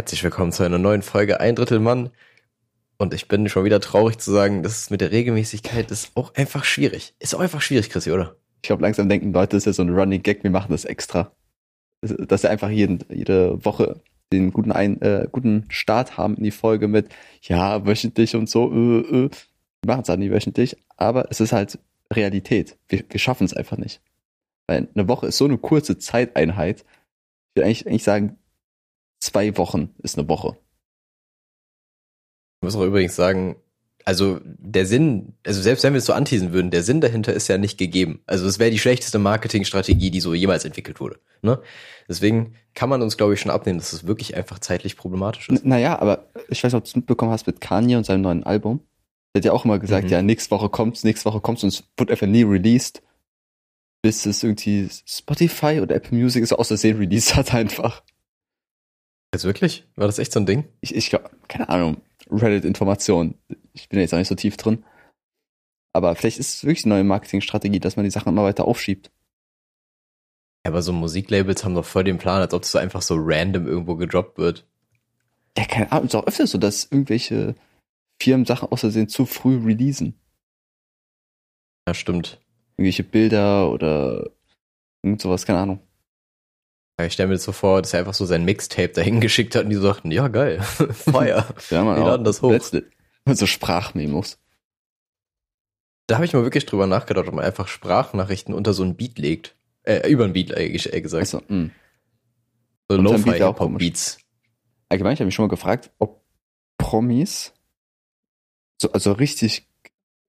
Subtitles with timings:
[0.00, 2.08] Herzlich willkommen zu einer neuen Folge Ein Drittel Mann.
[2.96, 6.34] Und ich bin schon wieder traurig zu sagen, dass es mit der Regelmäßigkeit ist auch
[6.36, 7.14] einfach schwierig.
[7.18, 8.34] Ist auch einfach schwierig, Chrissy, oder?
[8.62, 10.86] Ich glaube, langsam denken Leute, das ist ja so ein Running Gag, wir machen das
[10.86, 11.32] extra.
[12.00, 14.00] Dass wir einfach jeden, jede Woche
[14.32, 17.10] den guten, ein, äh, guten Start haben in die Folge mit,
[17.42, 19.30] ja, wöchentlich und so, äh, äh.
[19.82, 21.78] Wir machen es halt nicht wöchentlich, aber es ist halt
[22.10, 22.78] Realität.
[22.88, 24.00] Wir, wir schaffen es einfach nicht.
[24.66, 26.86] Weil eine Woche ist so eine kurze Zeiteinheit.
[27.50, 28.38] Ich will eigentlich, eigentlich sagen,
[29.20, 30.56] zwei Wochen ist eine Woche.
[32.60, 33.56] Ich muss auch übrigens sagen,
[34.04, 37.48] also der Sinn, also selbst wenn wir es so anteasen würden, der Sinn dahinter ist
[37.48, 38.20] ja nicht gegeben.
[38.26, 41.20] Also es wäre die schlechteste Marketingstrategie, die so jemals entwickelt wurde.
[41.42, 41.60] Ne?
[42.08, 45.62] Deswegen kann man uns, glaube ich, schon abnehmen, dass es wirklich einfach zeitlich problematisch ist.
[45.62, 48.22] N naja, aber ich weiß nicht, ob du es mitbekommen hast mit Kanye und seinem
[48.22, 48.80] neuen Album.
[49.34, 50.10] Der hat ja auch immer gesagt, mhm.
[50.10, 53.02] ja, nächste Woche kommt's, nächste Woche kommt's und es wird einfach nie released,
[54.02, 58.02] bis es irgendwie Spotify oder Apple Music ist aus Versehen released hat einfach.
[59.32, 59.86] Jetzt wirklich?
[59.96, 60.64] War das echt so ein Ding?
[60.80, 63.34] Ich, ich glaube, keine Ahnung, Reddit-Information.
[63.72, 64.84] Ich bin jetzt auch nicht so tief drin.
[65.92, 69.10] Aber vielleicht ist es wirklich eine neue Marketingstrategie, dass man die Sachen immer weiter aufschiebt.
[70.64, 73.66] Aber so Musiklabels haben doch voll den Plan, als ob es so einfach so random
[73.66, 74.66] irgendwo gedroppt wird.
[75.56, 77.54] Ja, keine Ahnung, es ist auch öfter so, dass irgendwelche
[78.22, 80.20] Firmen Sachen außersehen zu früh releasen.
[81.88, 82.40] Ja, stimmt.
[82.76, 84.30] Irgendwelche Bilder oder
[85.02, 85.80] irgend sowas, keine Ahnung.
[87.00, 89.54] Ja, ich stelle mir das so vor, dass er einfach so sein Mixtape dahin geschickt
[89.54, 91.48] hat und die so sagten, ja geil, Feuer.
[91.70, 92.50] ja, man, die laden das hoch.
[92.50, 92.90] Letzte,
[93.26, 94.38] so Sprachmemos.
[96.06, 99.18] Da habe ich mal wirklich drüber nachgedacht, ob man einfach Sprachnachrichten unter so ein Beat
[99.18, 99.56] legt.
[99.82, 101.20] Äh, über ein Beat, äh, gesagt.
[101.20, 101.70] Also, mh.
[102.90, 104.18] so Lo-Fi-Hip-Hop-Beats.
[104.90, 106.22] Allgemein, ich habe mich schon mal gefragt, ob
[106.76, 107.54] Promis,
[108.78, 109.66] so, also richtig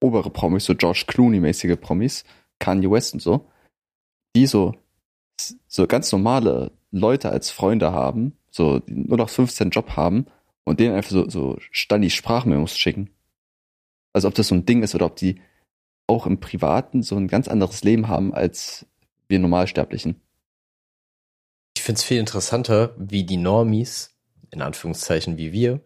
[0.00, 2.24] obere Promis, so George Clooney-mäßige Promis,
[2.58, 3.50] Kanye West und so,
[4.34, 4.74] die so
[5.66, 10.26] so ganz normale Leute als Freunde haben, so die nur noch 15 Job haben
[10.64, 13.10] und denen einfach so, so Stani Sprachmemos schicken.
[14.12, 15.40] Also ob das so ein Ding ist oder ob die
[16.06, 18.86] auch im Privaten so ein ganz anderes Leben haben als
[19.28, 20.20] wir Normalsterblichen.
[21.74, 24.14] Ich finde es viel interessanter, wie die Normies,
[24.50, 25.80] in Anführungszeichen wie wir,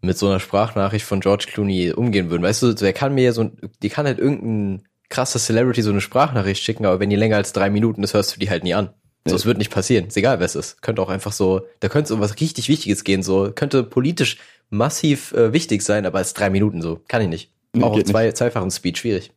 [0.00, 2.42] mit so einer Sprachnachricht von George Clooney umgehen würden.
[2.42, 3.44] Weißt du, der kann mir ja so,
[3.82, 7.52] die kann halt irgendein krasser Celebrity so eine Sprachnachricht schicken, aber wenn die länger als
[7.52, 8.90] drei Minuten ist, hörst du die halt nie an.
[9.28, 10.06] So, es wird nicht passieren.
[10.06, 10.82] Ist egal, wer es ist.
[10.82, 13.50] Könnte auch einfach so, da könnte es um was richtig Wichtiges gehen, so.
[13.52, 14.38] Könnte politisch
[14.70, 17.00] massiv äh, wichtig sein, aber als drei Minuten so.
[17.08, 17.52] Kann ich nicht.
[17.82, 19.32] auch auf zwei, zweifachen Speed, schwierig.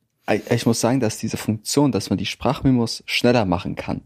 [0.51, 4.01] Ich muss sagen, dass diese Funktion, dass man die Sprachmemos schneller machen kann,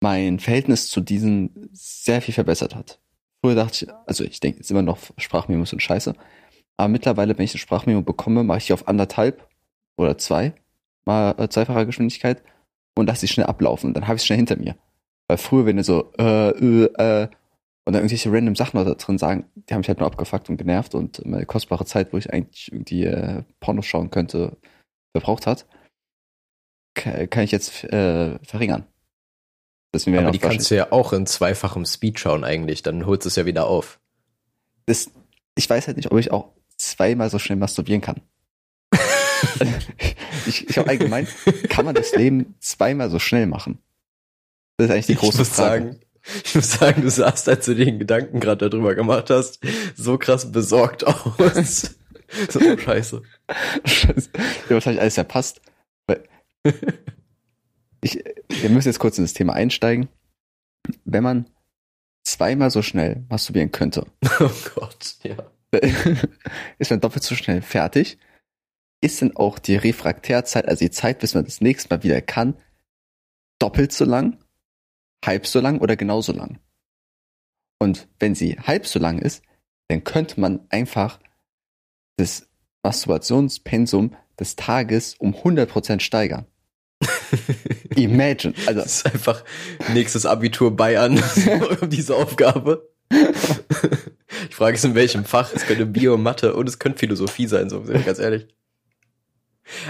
[0.00, 2.98] mein Verhältnis zu diesen sehr viel verbessert hat.
[3.42, 6.14] Früher dachte ich, also ich denke, jetzt immer noch Sprachmemos sind scheiße.
[6.78, 9.46] Aber mittlerweile, wenn ich eine Sprachmemo bekomme, mache ich die auf anderthalb
[9.96, 10.54] oder zwei,
[11.04, 12.42] mal äh, zweifacher Geschwindigkeit
[12.94, 13.94] und lasse sie schnell ablaufen.
[13.94, 14.76] Dann habe ich es schnell hinter mir.
[15.28, 17.28] Weil früher, wenn ihr so, äh, äh, äh,
[17.84, 20.56] und dann irgendwelche random Sachen da drin sagen, die haben mich halt nur abgefuckt und
[20.56, 24.56] genervt und meine kostbare Zeit, wo ich eigentlich irgendwie äh, Pornos schauen könnte,
[25.12, 25.66] verbraucht hat,
[26.94, 28.86] kann ich jetzt äh, verringern.
[30.18, 33.36] Aber die kannst du ja auch in zweifachem Speed schauen eigentlich, dann holst du es
[33.36, 34.00] ja wieder auf.
[34.86, 35.10] Das,
[35.54, 38.20] ich weiß halt nicht, ob ich auch zweimal so schnell masturbieren kann.
[40.46, 41.26] ich ich habe allgemein,
[41.68, 43.78] kann man das Leben zweimal so schnell machen?
[44.76, 45.84] Das ist eigentlich die große ich Frage.
[45.84, 46.00] Sagen,
[46.44, 49.60] ich muss sagen, du sahst, als du den Gedanken gerade darüber gemacht hast,
[49.96, 51.96] so krass besorgt aus.
[52.48, 53.22] so oh, scheiße.
[53.84, 54.30] scheiße.
[54.34, 55.60] Ja, wahrscheinlich alles verpasst.
[58.04, 60.08] Ich, wir müssen jetzt kurz in das Thema einsteigen.
[61.04, 61.46] Wenn man
[62.24, 64.06] zweimal so schnell masturbieren könnte.
[64.40, 65.36] Oh Gott, ja.
[66.80, 68.18] Ist man doppelt so schnell fertig
[69.02, 72.54] ist denn auch die Refraktärzeit, also die Zeit, bis man das nächste Mal wieder kann,
[73.58, 74.38] doppelt so lang,
[75.24, 76.58] halb so lang oder genauso lang?
[77.78, 79.42] Und wenn sie halb so lang ist,
[79.88, 81.18] dann könnte man einfach
[82.16, 82.48] das
[82.84, 86.46] Masturbationspensum des Tages um 100% steigern.
[87.96, 88.54] Imagine.
[88.66, 89.44] Also, das ist einfach
[89.92, 91.20] nächstes Abitur Bayern
[91.88, 92.88] diese Aufgabe.
[93.10, 95.52] ich frage es in welchem Fach.
[95.52, 98.46] Es könnte Bio, Mathe und es könnte Philosophie sein, so ganz ehrlich.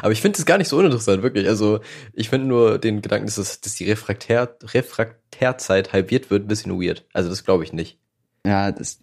[0.00, 1.48] Aber ich finde es gar nicht so uninteressant, wirklich.
[1.48, 1.80] Also
[2.12, 6.80] ich finde nur den Gedanken, dass, das, dass die Refraktär, Refraktärzeit halbiert wird, ein bisschen
[6.80, 7.06] weird.
[7.12, 7.98] Also das glaube ich nicht.
[8.46, 9.00] Ja, das.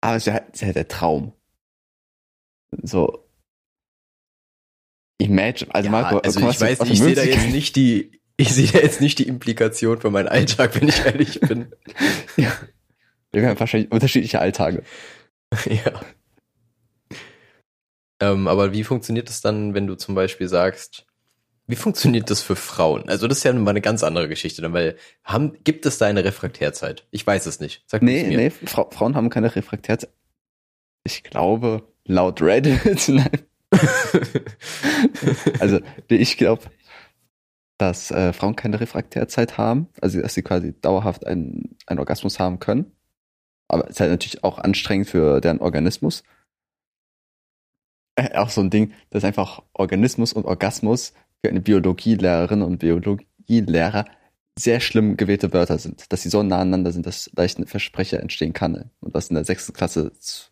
[0.00, 1.32] Aber es ist ja, ist ja der Traum.
[2.82, 3.24] So.
[5.18, 8.52] Imagine, also ja, Marco, also ich weiß nicht, ich sehe da jetzt nicht die, ich
[8.52, 11.72] sehe da jetzt nicht die Implikation für meinen Alltag, wenn ich ehrlich bin.
[12.36, 12.52] ja.
[13.32, 14.82] Wir haben wahrscheinlich unterschiedliche Alltage.
[15.66, 16.00] ja.
[18.20, 21.06] Ähm, aber wie funktioniert es dann, wenn du zum Beispiel sagst,
[21.66, 23.08] Wie funktioniert das für Frauen?
[23.08, 26.06] Also das ist ja mal eine ganz andere Geschichte, dann, weil haben, gibt es da
[26.06, 27.06] eine Refraktärzeit?
[27.10, 27.82] Ich weiß es nicht.
[27.86, 30.10] Sag nee, nee, Fra Frauen haben keine Refraktärzeit.
[31.04, 33.30] Ich glaube, laut Reddit, nein.
[35.58, 36.64] also, ich glaube,
[37.78, 42.58] dass äh, Frauen keine Refraktärzeit haben, also dass sie quasi dauerhaft einen, einen Orgasmus haben
[42.60, 42.92] können.
[43.68, 46.22] Aber es ist halt natürlich auch anstrengend für deren Organismus.
[48.34, 51.12] Auch so ein Ding, dass einfach Organismus und Orgasmus
[51.42, 54.04] für eine Biologielehrerin und Biologielehrer
[54.58, 58.20] sehr schlimm gewählte Wörter sind, dass sie so nah aneinander sind, dass leicht ein Versprecher
[58.20, 60.50] entstehen kann und was in der sechsten Klasse zu,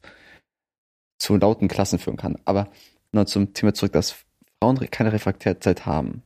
[1.18, 2.36] zu lauten Klassen führen kann.
[2.44, 2.68] Aber
[3.12, 4.16] nur zum Thema zurück, dass
[4.60, 6.22] Frauen keine Refraktärzeit haben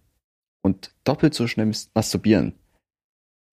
[0.63, 2.55] und doppelt so schnell masturbieren.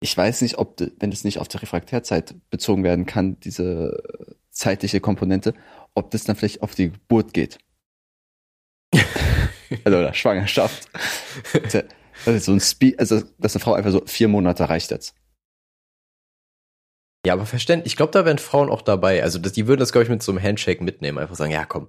[0.02, 4.04] Ich weiß nicht, ob, wenn es nicht auf die Refraktärzeit bezogen werden kann, diese
[4.52, 5.54] zeitliche Komponente,
[5.96, 7.60] ob das dann vielleicht auf die Geburt geht.
[9.84, 10.88] also oder Schwangerschaft.
[12.25, 15.16] Das ist so ein Speed, also dass eine Frau einfach so vier Monate reicht jetzt.
[17.25, 17.94] Ja, aber verständlich.
[17.94, 19.24] Ich glaube, da wären Frauen auch dabei.
[19.24, 21.18] Also das, die würden das, glaube ich, mit so einem Handshake mitnehmen.
[21.18, 21.88] Einfach sagen, ja, komm.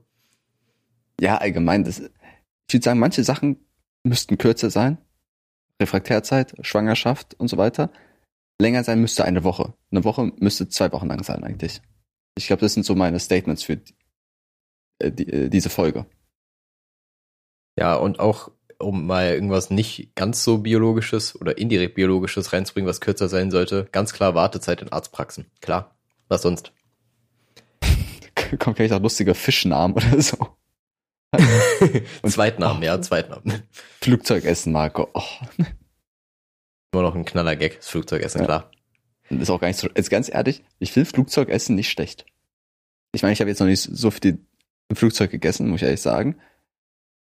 [1.20, 1.84] Ja, allgemein.
[1.84, 3.64] Das, ich würde sagen, manche Sachen
[4.04, 4.98] müssten kürzer sein.
[5.82, 7.90] Refraktärzeit, Schwangerschaft und so weiter.
[8.60, 9.74] Länger sein müsste eine Woche.
[9.90, 11.82] Eine Woche müsste zwei Wochen lang sein eigentlich.
[12.36, 13.94] Ich glaube, das sind so meine Statements für die,
[15.00, 16.06] äh, äh, diese Folge.
[17.76, 23.00] Ja, und auch um mal irgendwas nicht ganz so biologisches oder indirekt biologisches reinzubringen, was
[23.00, 25.46] kürzer sein sollte, ganz klar Wartezeit in Arztpraxen.
[25.60, 25.96] Klar.
[26.28, 26.72] Was sonst?
[28.58, 30.36] Kommt vielleicht auch lustiger Fischnamen oder so.
[32.26, 33.62] Zweitnamen, oh, ja, Zweitnamen.
[34.00, 35.08] Flugzeugessen, Marco.
[35.14, 35.22] Oh.
[36.92, 38.46] Immer noch ein knaller Gag, das Flugzeugessen, ja.
[38.46, 38.70] klar.
[39.28, 42.24] ist auch gar nicht so, jetzt ganz ehrlich, ich finde Flugzeugessen nicht schlecht.
[43.12, 44.38] Ich meine, ich habe jetzt noch nicht so viel
[44.88, 46.36] im Flugzeug gegessen, muss ich ehrlich sagen.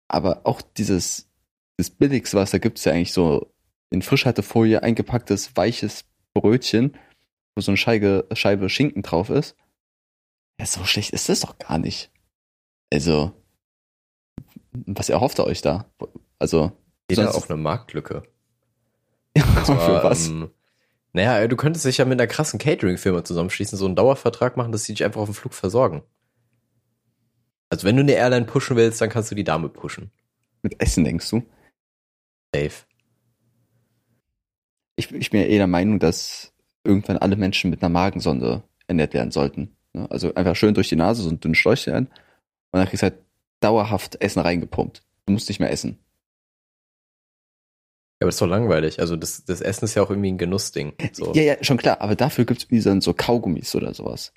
[0.08, 1.28] Aber auch dieses,
[1.76, 3.52] das Billigste, was da gibt, ist ja eigentlich so
[3.90, 6.96] in Frischhaltefolie eingepacktes, weiches Brötchen,
[7.54, 9.56] wo so eine Scheibe, Scheibe Schinken drauf ist.
[10.58, 12.10] Ja, so schlecht ist das doch gar nicht.
[12.92, 13.32] Also,
[14.72, 15.90] was erhofft ihr euch da?
[16.38, 16.72] Also,
[17.10, 18.22] jeder auch eine Marktlücke.
[19.36, 20.28] Ja, zwar, für was?
[20.28, 20.50] Ähm,
[21.12, 24.82] naja, du könntest dich ja mit einer krassen Catering-Firma zusammenschließen, so einen Dauervertrag machen, dass
[24.82, 26.02] sie dich einfach auf dem Flug versorgen.
[27.70, 30.10] Also wenn du eine Airline pushen willst, dann kannst du die Dame pushen.
[30.62, 31.42] Mit Essen, denkst du?
[32.54, 32.84] Safe.
[34.96, 36.52] Ich, ich bin ja eh der Meinung, dass
[36.84, 39.76] irgendwann alle Menschen mit einer Magensonde ernährt werden sollten.
[39.92, 42.08] Also einfach schön durch die Nase, so ein dünnes Schläuchchen und
[42.72, 43.18] dann kriegst du halt
[43.60, 45.02] dauerhaft Essen reingepumpt.
[45.26, 45.98] Du musst nicht mehr essen.
[48.20, 49.00] Ja, aber das ist doch langweilig.
[49.00, 50.94] Also das, das Essen ist ja auch irgendwie ein Genussding.
[51.12, 51.32] So.
[51.34, 52.00] Ja, ja, schon klar.
[52.00, 54.32] Aber dafür gibt es dann so Kaugummis oder sowas.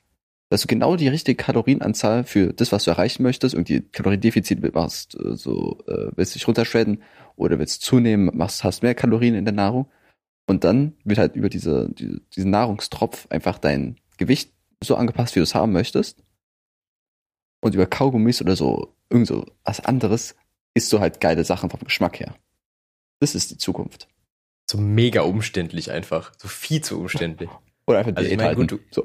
[0.52, 5.16] Dass du genau die richtige Kalorienanzahl für das, was du erreichen möchtest, irgendwie Kaloriendefizit machst,
[5.16, 7.02] äh, so äh, willst dich runterschredden
[7.38, 9.90] oder willst zunehmen, machst, hast mehr Kalorien in der Nahrung.
[10.48, 14.52] Und dann wird halt über diese, diese diesen Nahrungstropf einfach dein Gewicht
[14.84, 16.22] so angepasst, wie du es haben möchtest.
[17.62, 20.36] Und über Kaugummis oder so, irgend so was anderes,
[20.74, 22.36] isst du halt geile Sachen vom Geschmack her.
[23.22, 24.10] Das ist die Zukunft.
[24.70, 26.34] So mega umständlich einfach.
[26.38, 27.50] So viel zu umständlich.
[27.88, 29.04] Oder einfach also Diät ich mein, gut, du, so.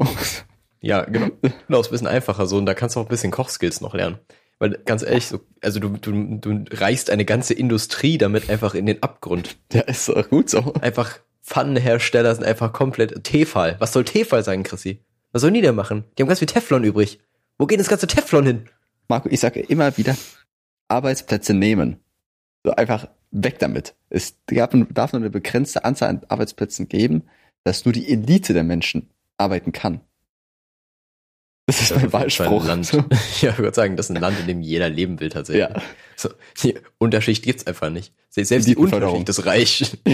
[0.80, 1.28] Ja, genau.
[1.66, 3.94] Genau, ist ein bisschen einfacher so und da kannst du auch ein bisschen Kochskills noch
[3.94, 4.18] lernen.
[4.58, 8.86] Weil ganz ehrlich, so, also du, du, du reißt eine ganze Industrie damit einfach in
[8.86, 9.56] den Abgrund.
[9.72, 10.72] Ja, ist doch gut so.
[10.80, 13.76] Einfach Pfannenhersteller sind einfach komplett Tefal.
[13.78, 15.00] Was soll Tefal sein, Chrissy?
[15.32, 16.04] Was sollen die denn machen?
[16.16, 17.20] Die haben ganz viel Teflon übrig.
[17.58, 18.68] Wo geht das ganze Teflon hin?
[19.08, 20.16] Marco, ich sage immer wieder,
[20.88, 22.00] Arbeitsplätze nehmen.
[22.64, 23.94] So einfach weg damit.
[24.08, 24.86] Es darf nur
[25.20, 27.24] eine begrenzte Anzahl an Arbeitsplätzen geben,
[27.64, 30.00] dass nur die Elite der Menschen arbeiten kann.
[31.66, 32.64] Das ist das mein Wahlspruch.
[32.64, 32.92] Land.
[33.40, 35.68] Ja, ich würde sagen, das ist ein Land, in dem jeder leben will tatsächlich.
[35.68, 35.82] Ja.
[36.14, 36.30] So,
[36.62, 38.14] die Unterschicht gibt's einfach nicht.
[38.30, 39.98] Selbst die, die Unterschicht ist reich.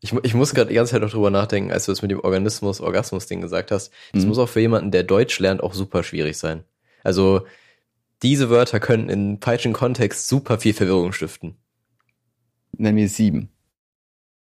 [0.00, 2.20] ich, ich muss gerade die ganze Zeit noch drüber nachdenken, als du das mit dem
[2.20, 3.90] Organismus, Orgasmus-Ding gesagt hast.
[4.12, 4.28] Das mhm.
[4.28, 6.64] muss auch für jemanden, der Deutsch lernt, auch super schwierig sein.
[7.02, 7.46] Also
[8.22, 11.56] diese Wörter können in falschen Kontext super viel Verwirrung stiften.
[12.76, 13.48] Nenn mir sieben.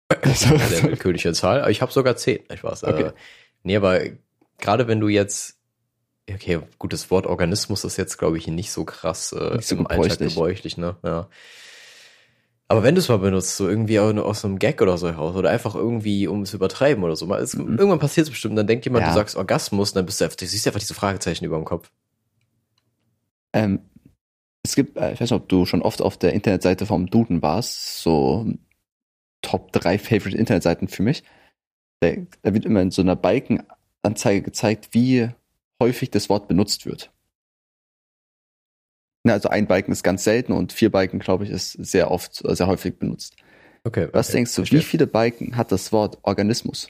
[0.08, 1.70] Also, der willkürliche Zahl.
[1.70, 2.40] Ich habe sogar zehn.
[2.52, 2.84] Ich weiß.
[2.84, 3.08] Okay.
[3.08, 3.12] Äh,
[3.62, 4.00] nee, aber
[4.58, 5.56] gerade wenn du jetzt,
[6.30, 9.86] okay, gutes Wort Organismus ist jetzt, glaube ich, nicht so krass äh, nicht so im
[9.86, 10.96] Alltag gebräuchlich, ne?
[11.02, 11.28] Ja.
[12.70, 15.48] Aber wenn du es mal benutzt, so irgendwie aus einem Gag oder so heraus oder
[15.48, 17.78] einfach irgendwie, um es übertreiben oder so, mal, es, mhm.
[17.78, 19.08] irgendwann passiert es bestimmt, dann denkt jemand, ja.
[19.08, 21.90] du sagst Orgasmus, dann bist du, du siehst einfach diese Fragezeichen über dem Kopf.
[23.54, 23.80] Ähm,
[24.62, 27.40] es gibt, äh, ich weiß nicht, ob du schon oft auf der Internetseite vom Duden
[27.40, 28.46] warst, so
[29.40, 31.24] Top 3 Favorite Internetseiten für mich.
[32.00, 32.12] Da,
[32.42, 33.16] da wird immer in so einer
[34.02, 35.30] Balkenanzeige gezeigt, wie
[35.80, 37.12] häufig das Wort benutzt wird.
[39.24, 42.34] Ne, also ein Balken ist ganz selten und vier Balken, glaube ich, ist sehr oft,
[42.34, 43.36] sehr häufig benutzt.
[43.84, 44.08] Okay.
[44.12, 44.80] Was okay, denkst du, verstehe.
[44.80, 46.88] wie viele Balken hat das Wort Organismus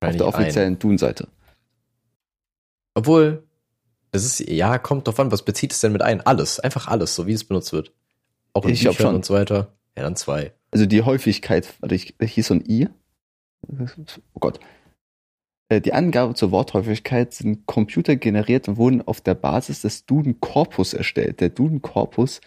[0.00, 1.28] auf der offiziellen Duden-Seite?
[2.94, 3.44] Obwohl,
[4.12, 6.20] das ist, ja, kommt drauf an, was bezieht es denn mit ein?
[6.20, 7.92] Alles, einfach alles, so wie es benutzt wird.
[8.52, 9.14] Auch in Ich Büchern schon.
[9.16, 9.72] und so weiter.
[9.96, 10.52] Ja, dann zwei.
[10.72, 12.88] Also die Häufigkeit, warte, ich, hier ist so ein I.
[14.34, 14.58] Oh Gott.
[15.70, 21.40] Äh, Die Angaben zur Worthäufigkeit sind computergeneriert und wurden auf der Basis des Duden-Korpus erstellt.
[21.40, 22.40] Der Duden-Korpus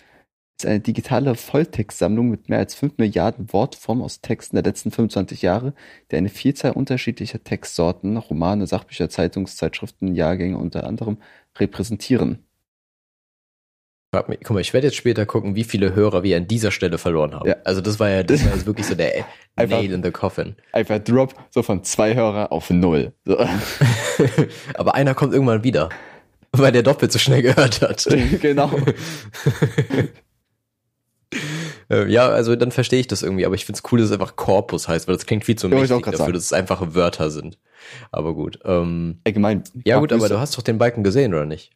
[0.60, 5.42] ist eine digitale Volltextsammlung mit mehr als 5 Milliarden Wortformen aus Texten der letzten 25
[5.42, 5.74] Jahre,
[6.12, 11.18] die eine Vielzahl unterschiedlicher Textsorten, Romane, Sachbücher, Zeitungszeitschriften, Jahrgänge unter anderem
[11.58, 12.46] repräsentieren.
[14.13, 16.70] Frag mich, guck mal, ich werde jetzt später gucken, wie viele Hörer wir an dieser
[16.70, 17.50] Stelle verloren haben.
[17.50, 17.55] Ja.
[17.63, 20.55] Also das war ja, das war jetzt wirklich so der Einfach- Nail in the Coffin.
[20.72, 23.13] Einfach Drop so von zwei Hörer auf null.
[23.25, 23.39] So.
[24.75, 25.89] Aber einer kommt irgendwann wieder,
[26.51, 28.05] weil der doppelt so schnell gehört hat.
[28.39, 28.70] genau.
[31.89, 34.13] Äh, ja, also dann verstehe ich das irgendwie, aber ich finde es cool, dass es
[34.13, 36.34] einfach Korpus heißt, weil das klingt viel zu Ja, wollte ich auch mächtig dafür, sagen.
[36.34, 37.58] dass es einfache Wörter sind.
[38.12, 38.60] Aber gut.
[38.63, 39.63] Ähm, Allgemein.
[39.84, 41.72] ja gut, aber du hast doch den Balken gesehen, oder nicht?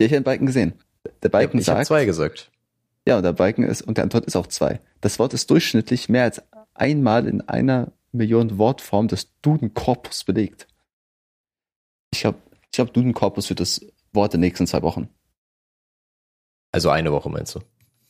[0.00, 0.74] Ja, ich habe den Balken gesehen.
[1.22, 2.50] Der Balken ich habe sagt, zwei gesagt.
[3.06, 4.80] ja, und der Balken ist, und der Antwort ist auch zwei.
[5.00, 6.42] Das Wort ist durchschnittlich mehr als
[6.74, 10.66] einmal in einer Million Wortform des Duden-Korpus belegt.
[12.12, 13.80] Ich glaube, ich glaub, Duden-Korpus wird das
[14.12, 15.08] Wort der nächsten zwei Wochen.
[16.72, 17.60] Also eine Woche meinst du?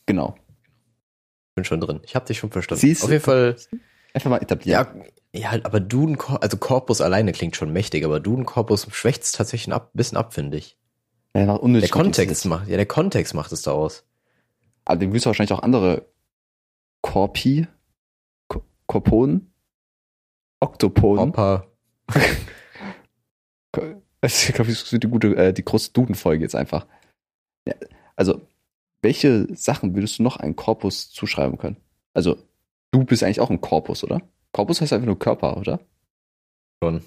[0.05, 0.35] Genau.
[1.55, 1.99] Bin schon drin.
[2.03, 2.81] Ich habe dich schon verstanden.
[2.81, 3.55] Siehst Auf jeden Fall.
[4.13, 5.03] Einfach mal etablieren.
[5.33, 9.31] Ja, ja, aber Duden, also Korpus alleine klingt schon mächtig, aber Duden Korpus schwächt es
[9.31, 10.77] tatsächlich ein ab- bisschen ab, finde ich.
[11.35, 14.03] Ja, Der Kontext macht, ja, der Kontext macht es da aus.
[14.85, 16.05] Aber wirst du wahrscheinlich auch andere
[17.01, 17.67] Korpi,
[18.47, 19.53] Ko- Korponen,
[20.59, 21.29] Oktopoden.
[21.29, 21.67] Opa.
[24.23, 26.87] Ich glaube, das wird die gute, äh, die große Duden-Folge jetzt einfach.
[27.67, 27.75] Ja,
[28.15, 28.41] also,
[29.03, 31.77] welche Sachen würdest du noch einen Korpus zuschreiben können?
[32.15, 32.37] Also,
[32.91, 34.21] du bist eigentlich auch ein Korpus, oder?
[34.53, 35.79] Korpus heißt einfach nur Körper, oder?
[36.83, 37.03] Schon.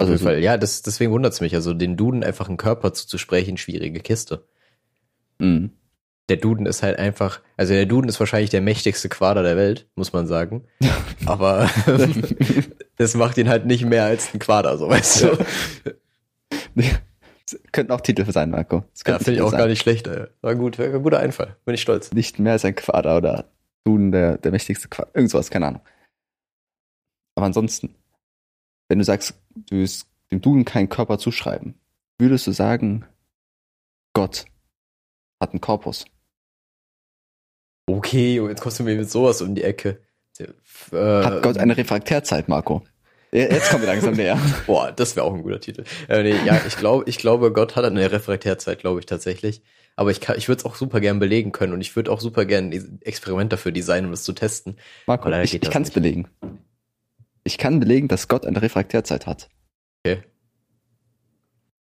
[0.00, 0.38] Auf Also, jeden Fall.
[0.42, 1.54] Ja, das, deswegen wundert es mich.
[1.54, 4.46] Also den Duden einfach einen Körper zuzusprechen, schwierige Kiste.
[5.38, 5.70] mh.
[6.28, 9.88] Der Duden ist halt einfach, also der Duden ist wahrscheinlich der mächtigste Quader der Welt,
[9.96, 10.64] muss man sagen.
[11.26, 11.68] Aber
[12.96, 15.38] das macht ihn halt nicht mehr als ein Quader, so weißt du.
[16.76, 18.84] Das könnten auch Titel sein, Marco.
[18.92, 19.58] Das Ja, finde ich auch sein.
[19.58, 20.06] gar nicht schlecht.
[20.06, 20.26] Ey.
[20.40, 21.56] War gut, war ein guter Einfall.
[21.64, 22.12] Bin ich stolz.
[22.12, 23.46] Nicht mehr als ein Quader oder
[23.84, 25.10] Duden, der, der mächtigste Quader.
[25.14, 25.82] Irgend sowas, keine Ahnung.
[27.34, 27.96] Aber ansonsten,
[28.90, 31.74] wenn du sagst, du willst dem Duden keinen Körper zuschreiben,
[32.18, 33.04] würdest du sagen,
[34.12, 34.44] Gott
[35.40, 36.04] hat einen Korpus.
[37.88, 40.00] Okay, jetzt kommst du mir mit sowas um die Ecke.
[40.38, 42.82] Äh, Hat Gott eine Refraktärzeit, Marco?
[43.32, 44.38] Jetzt kommen wir langsam näher.
[44.66, 45.84] Boah, das wäre auch ein guter Titel.
[46.08, 49.62] Äh, nee, ja, ich glaube, ich glaube, Gott hat eine Refraktärzeit, glaube ich tatsächlich.
[49.96, 52.20] Aber ich, kann- ich würde es auch super gern belegen können und ich würde auch
[52.20, 54.76] super gern ein Experiment dafür designen, um das zu testen.
[55.06, 56.28] Marco, ich, ich kann es belegen.
[57.44, 59.48] Ich kann belegen, dass Gott eine Refraktärzeit hat.
[60.04, 60.22] Okay.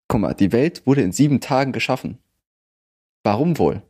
[0.08, 2.20] Guck mal, die Welt wurde in sieben Tagen geschaffen.
[3.24, 3.82] Warum wohl?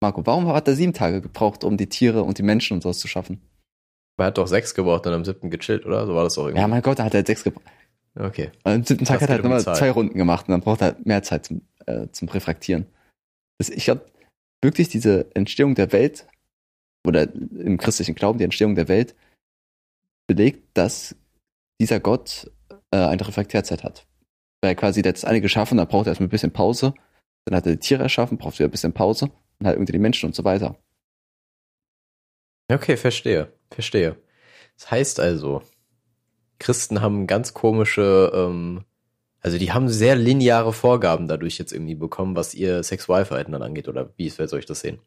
[0.00, 2.98] Marco, warum hat er sieben Tage gebraucht, um die Tiere und die Menschen und sowas
[2.98, 3.40] zu schaffen?
[4.16, 6.06] Er hat doch sechs gebraucht und am siebten gechillt, oder?
[6.06, 6.60] So war das doch irgendwie.
[6.60, 7.64] Ja, mein Gott, da hat er sechs gebraucht.
[8.14, 8.52] Okay.
[8.62, 10.88] Und am siebten Tag hat er halt nochmal zwei Runden gemacht und dann braucht er
[10.88, 12.86] halt mehr Zeit zum, äh, zum Refraktieren.
[13.58, 14.06] Das, ich glaube,
[14.62, 16.26] wirklich diese Entstehung der Welt
[17.06, 19.14] oder im christlichen Glauben die Entstehung der Welt
[20.26, 21.16] belegt, dass
[21.80, 22.50] dieser Gott
[22.90, 24.06] äh, eine Refraktärzeit hat.
[24.62, 26.94] Weil quasi der hat das eine geschaffen, dann braucht er erstmal ein bisschen Pause,
[27.44, 29.98] dann hat er die Tiere erschaffen, braucht wieder ein bisschen Pause und halt irgendwie die
[29.98, 30.76] Menschen und so weiter.
[32.70, 33.52] Okay, verstehe.
[33.70, 34.16] Verstehe.
[34.78, 35.62] Das heißt also,
[36.58, 38.84] Christen haben ganz komische, ähm,
[39.40, 43.88] also die haben sehr lineare Vorgaben dadurch jetzt irgendwie bekommen, was ihr Sexualverhalten dann angeht,
[43.88, 44.98] oder wie soll ich das sehen?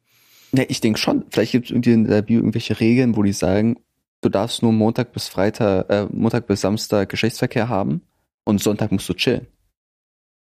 [0.52, 1.26] Ja, ich denke schon.
[1.30, 3.78] Vielleicht gibt es irgendwie in der Bibel irgendwelche Regeln, wo die sagen,
[4.22, 8.02] du darfst nur Montag bis Freitag, äh, Montag bis Samstag Geschlechtsverkehr haben
[8.44, 9.48] und Sonntag musst du chillen.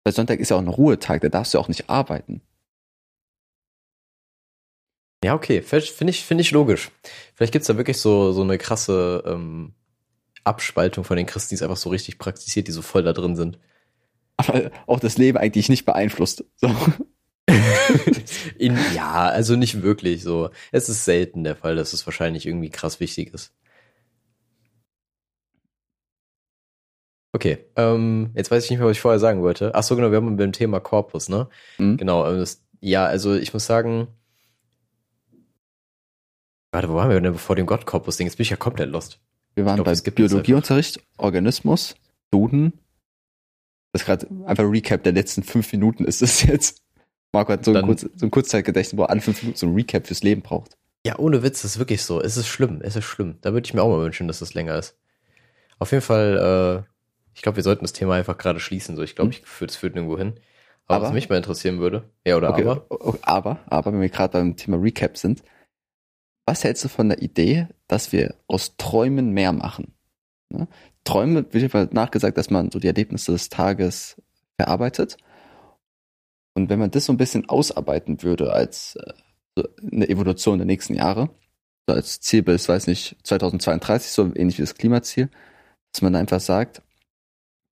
[0.04, 2.40] Weil Sonntag ist ja auch ein Ruhetag, da darfst du auch nicht arbeiten.
[5.24, 6.90] Ja, okay, finde ich, finde ich logisch.
[7.34, 9.74] Vielleicht gibt's da wirklich so, so eine krasse ähm,
[10.44, 13.34] Abspaltung von den Christen, die es einfach so richtig praktiziert, die so voll da drin
[13.34, 13.58] sind.
[14.36, 16.44] Aber auch das Leben eigentlich nicht beeinflusst.
[16.56, 16.70] So.
[18.58, 20.50] In, ja, also nicht wirklich so.
[20.72, 23.52] Es ist selten der Fall, dass es wahrscheinlich irgendwie krass wichtig ist.
[27.32, 29.74] Okay, ähm, jetzt weiß ich nicht mehr, was ich vorher sagen wollte.
[29.74, 31.48] Ach so, genau, wir haben beim Thema Korpus, ne?
[31.78, 31.96] Mhm.
[31.98, 34.08] Genau, ähm, das, ja, also ich muss sagen,
[36.72, 38.26] warte, wo waren wir denn vor dem Gott-Korpus-Ding?
[38.26, 39.20] Jetzt bin ich ja komplett lost.
[39.54, 41.96] Wir waren glaub, bei Biologieunterricht, Organismus,
[42.30, 42.72] Duden,
[43.92, 46.82] Das ist gerade einfach ein Recap der letzten fünf Minuten ist es jetzt.
[47.32, 49.74] Marco hat so ein, kurz, so ein Kurzzeitgedächtnis, wo er alle fünf Minuten so ein
[49.74, 50.76] Recap fürs Leben braucht.
[51.06, 52.20] Ja, ohne Witz, das ist wirklich so.
[52.20, 53.36] Es ist schlimm, es ist schlimm.
[53.42, 54.96] Da würde ich mir auch mal wünschen, dass es länger ist.
[55.78, 56.90] Auf jeden Fall, äh,
[57.34, 58.96] ich glaube, wir sollten das Thema einfach gerade schließen.
[58.96, 59.38] So, ich glaube, Hm.
[59.42, 60.34] ich führt, es führt nirgendwo hin.
[60.86, 63.92] Aber, Aber- was mich mal interessieren würde, ja oder Okay, aber, o- o- aber, aber,
[63.92, 65.42] wenn wir gerade beim Thema Recap sind,
[66.46, 69.92] was hältst du von der Idee, dass wir aus Träumen mehr machen?
[70.48, 70.66] Ne?
[71.04, 74.16] Träume, wird jedenfalls nachgesagt, dass man so die Erlebnisse des Tages
[74.56, 75.18] verarbeitet.
[76.58, 78.96] Und wenn man das so ein bisschen ausarbeiten würde als
[79.56, 79.62] äh,
[79.92, 81.30] eine Evolution der nächsten Jahre,
[81.86, 85.30] als Ziel bis, weiß nicht, 2032, so ähnlich wie das Klimaziel,
[85.92, 86.82] dass man einfach sagt,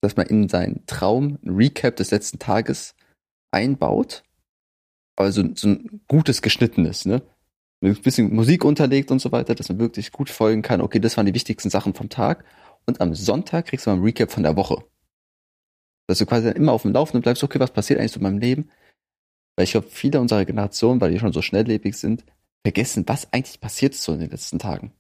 [0.03, 2.95] dass man in seinen Traum ein Recap des letzten Tages
[3.51, 4.23] einbaut,
[5.17, 7.23] also so ein gutes geschnittenes, ne?
[7.83, 11.17] Ein bisschen Musik unterlegt und so weiter, dass man wirklich gut folgen kann, okay, das
[11.17, 12.45] waren die wichtigsten Sachen vom Tag.
[12.87, 14.85] Und am Sonntag kriegst du mal ein Recap von der Woche.
[16.07, 18.39] Dass du quasi immer auf dem Laufenden bleibst, okay, was passiert eigentlich so in meinem
[18.39, 18.71] Leben?
[19.57, 22.25] Weil ich glaube, viele unserer Generation, weil die schon so schnelllebig sind,
[22.63, 24.93] vergessen, was eigentlich passiert ist so in den letzten Tagen.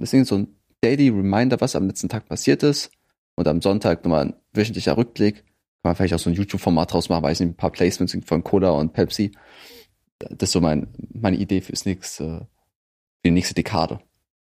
[0.00, 2.90] Deswegen so ein Daily Reminder, was am letzten Tag passiert ist.
[3.36, 5.36] Und am Sonntag nochmal ein wöchentlicher Rückblick.
[5.36, 5.44] Kann
[5.82, 8.70] man vielleicht auch so ein YouTube-Format draus machen, weiß nicht, ein paar Placements von Cola
[8.70, 9.32] und Pepsi.
[10.18, 12.48] Das ist so mein, meine Idee fürs nächste, für
[13.24, 14.00] die nächste Dekade.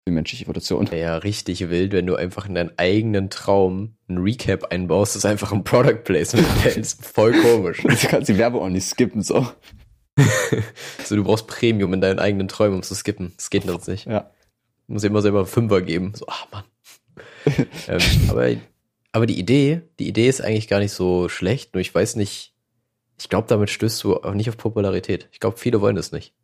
[0.07, 0.89] Für menschliche Evolution.
[0.93, 5.53] ja richtig wild, wenn du einfach in deinen eigenen Traum ein Recap einbaust, das einfach
[5.53, 7.05] ein Product Placement hältst.
[7.05, 7.83] Voll komisch.
[7.83, 9.47] Du kannst die Werbung auch nicht skippen, so.
[11.05, 13.33] so, du brauchst Premium in deinen eigenen Träumen, um zu skippen.
[13.37, 14.07] Das geht sonst nicht.
[14.07, 14.31] Ja.
[14.87, 16.13] Du musst immer selber einen Fünfer geben.
[16.15, 16.65] So, ah, Mann.
[17.89, 18.51] ähm, aber,
[19.13, 22.55] aber die Idee, die Idee ist eigentlich gar nicht so schlecht, nur ich weiß nicht,
[23.19, 25.29] ich glaube, damit stößt du auch nicht auf Popularität.
[25.33, 26.35] Ich glaube, viele wollen das nicht.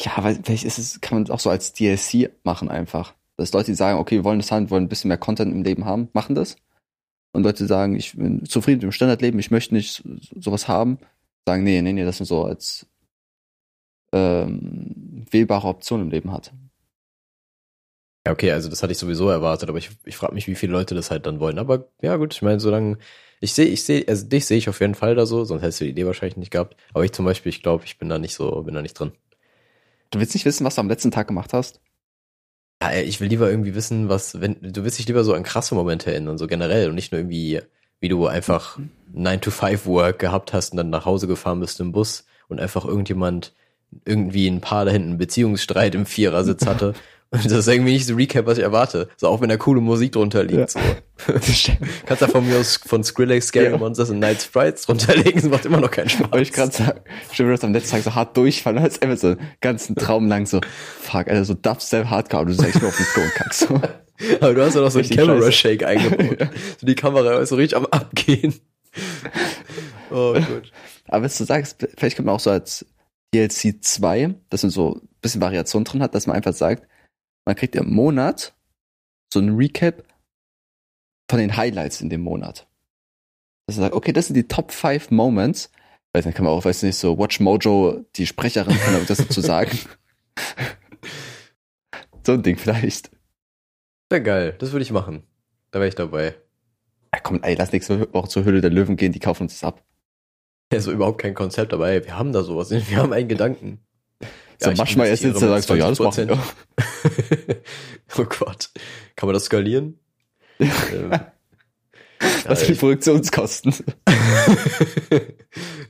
[0.00, 3.14] Ja, weil vielleicht ist es, kann man auch so als DLC machen einfach.
[3.36, 5.62] Dass Leute, die sagen, okay, wir wollen das haben, wollen ein bisschen mehr Content im
[5.62, 6.56] Leben haben, machen das.
[7.32, 10.98] Und Leute sagen, ich bin zufrieden mit dem Standardleben, ich möchte nicht so- sowas haben,
[11.46, 12.86] sagen, nee, nee, nee, dass man so als
[14.12, 16.52] ähm, wählbare Option im Leben hat.
[18.26, 20.72] Ja, okay, also das hatte ich sowieso erwartet, aber ich, ich frage mich, wie viele
[20.72, 21.58] Leute das halt dann wollen.
[21.58, 22.96] Aber ja, gut, ich meine, solange
[23.40, 25.80] ich sehe, ich sehe, also dich sehe ich auf jeden Fall da so, sonst hättest
[25.80, 26.76] du die Idee wahrscheinlich nicht gehabt.
[26.94, 29.12] Aber ich zum Beispiel, ich glaube, ich bin da nicht so, bin da nicht drin.
[30.14, 31.80] Du willst nicht wissen, was du am letzten Tag gemacht hast?
[32.80, 35.42] Ja, ey, ich will lieber irgendwie wissen, was, wenn, du willst dich lieber so an
[35.42, 37.62] krasse Momente erinnern, so generell und nicht nur irgendwie,
[37.98, 38.78] wie du einfach
[39.12, 43.54] 9-to-5-Work gehabt hast und dann nach Hause gefahren bist im Bus und einfach irgendjemand,
[44.04, 46.94] irgendwie ein Paar da hinten einen Beziehungsstreit im Vierersitz hatte.
[47.34, 49.08] Und das ist irgendwie nicht so Recap, was ich erwarte.
[49.16, 50.70] So auch wenn da coole Musik drunter liegt.
[50.70, 50.78] So.
[52.06, 53.76] Kannst da von mir aus von Skrillex, Scary Ja.
[53.76, 56.30] Monsters und Night Sprites drunterlegen, das macht immer noch keinen Spaß.
[56.30, 57.00] Wollte ich gerade sagen,
[57.32, 60.46] stimmt, du hast am letzten Tag so hart durchfallen, hast einfach so ganzen Traum lang
[60.46, 60.60] so,
[61.00, 63.80] fuck, Alter, so Dubstep Hardcore, aber du sagst nur auf den und kackst so.
[64.40, 65.52] Aber du hast ja noch so einen Richtig Camera scheiße.
[65.52, 66.48] Shake eingebaut.
[66.80, 68.54] So die Kamera ist so richtig am Abgehen.
[70.12, 70.70] Oh gut.
[71.08, 72.86] Aber was du sagst, vielleicht könnte man auch so als
[73.34, 76.86] DLC 2, dass man so ein bisschen Variation drin hat, dass man einfach sagt,
[77.44, 78.54] man kriegt im Monat
[79.32, 80.04] so ein Recap
[81.30, 82.66] von den Highlights in dem Monat.
[83.66, 85.70] Dass man sagt, okay, das sind die Top 5 Moments.
[86.12, 89.18] Weil dann kann man auch, weiß nicht, so Watch Mojo, die Sprecherin, kann auch das
[89.18, 89.76] dazu sagen.
[92.24, 93.10] so ein Ding vielleicht.
[94.12, 94.54] Ja, geil.
[94.58, 95.24] Das würde ich machen.
[95.72, 96.36] Da wäre ich dabei.
[97.12, 99.64] Ja, komm, ey, lass nächste Woche zur Höhle der Löwen gehen, die kaufen uns das
[99.64, 99.82] ab.
[100.72, 102.70] Ja, so überhaupt kein Konzept, aber ey, wir haben da sowas.
[102.70, 103.84] Wir haben einen Gedanken.
[104.58, 106.28] So, ich manchmal sitzt da, mit sagst du, ja, das machen 20%.
[106.28, 106.38] wir.
[108.18, 108.70] oh Gott.
[109.16, 109.98] Kann man das skalieren?
[110.58, 111.10] ähm,
[112.46, 113.74] Was sind die Produktionskosten?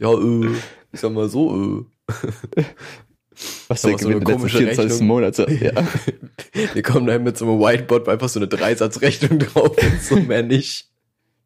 [0.01, 0.47] ja, äh,
[0.93, 1.87] ich sag mal so,
[3.69, 5.09] Was Da der so eine komische 24 Rechnung.
[5.09, 5.47] Monate?
[5.49, 5.65] äh.
[5.67, 5.87] Ja.
[6.73, 10.43] Wir kommen da mit so einem Whiteboard, einfach so eine Dreisatzrechnung drauf ist, so mehr
[10.43, 10.89] nicht.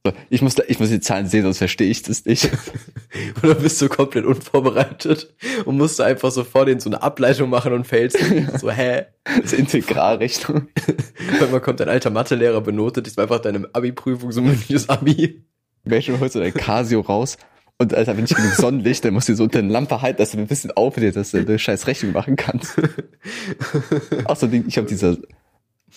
[0.04, 2.48] So, ich, muss, da- ich muss die Zahlen sehen, sonst verstehe ich das nicht.
[3.42, 5.34] Oder bist du komplett unvorbereitet
[5.64, 8.16] und musst du einfach so vor denen so eine Ableitung machen und fällst
[8.58, 9.06] so, hä?
[9.24, 10.68] Das ist Integralrechnung.
[11.52, 15.44] Man kommt, dein alter Mathelehrer benotet, war einfach deine Abi-Prüfung, so ein mündliches Abi.
[15.84, 17.36] Welche holst du dein Casio raus?
[17.80, 20.32] Und Alter, wenn nicht genug Sonnenlicht, dann musst du so unter eine Lampe halten, dass
[20.32, 22.76] du ein bisschen auflädst, dass du eine scheiß Rechnung machen kannst.
[24.50, 25.22] Ding, ich habe diese,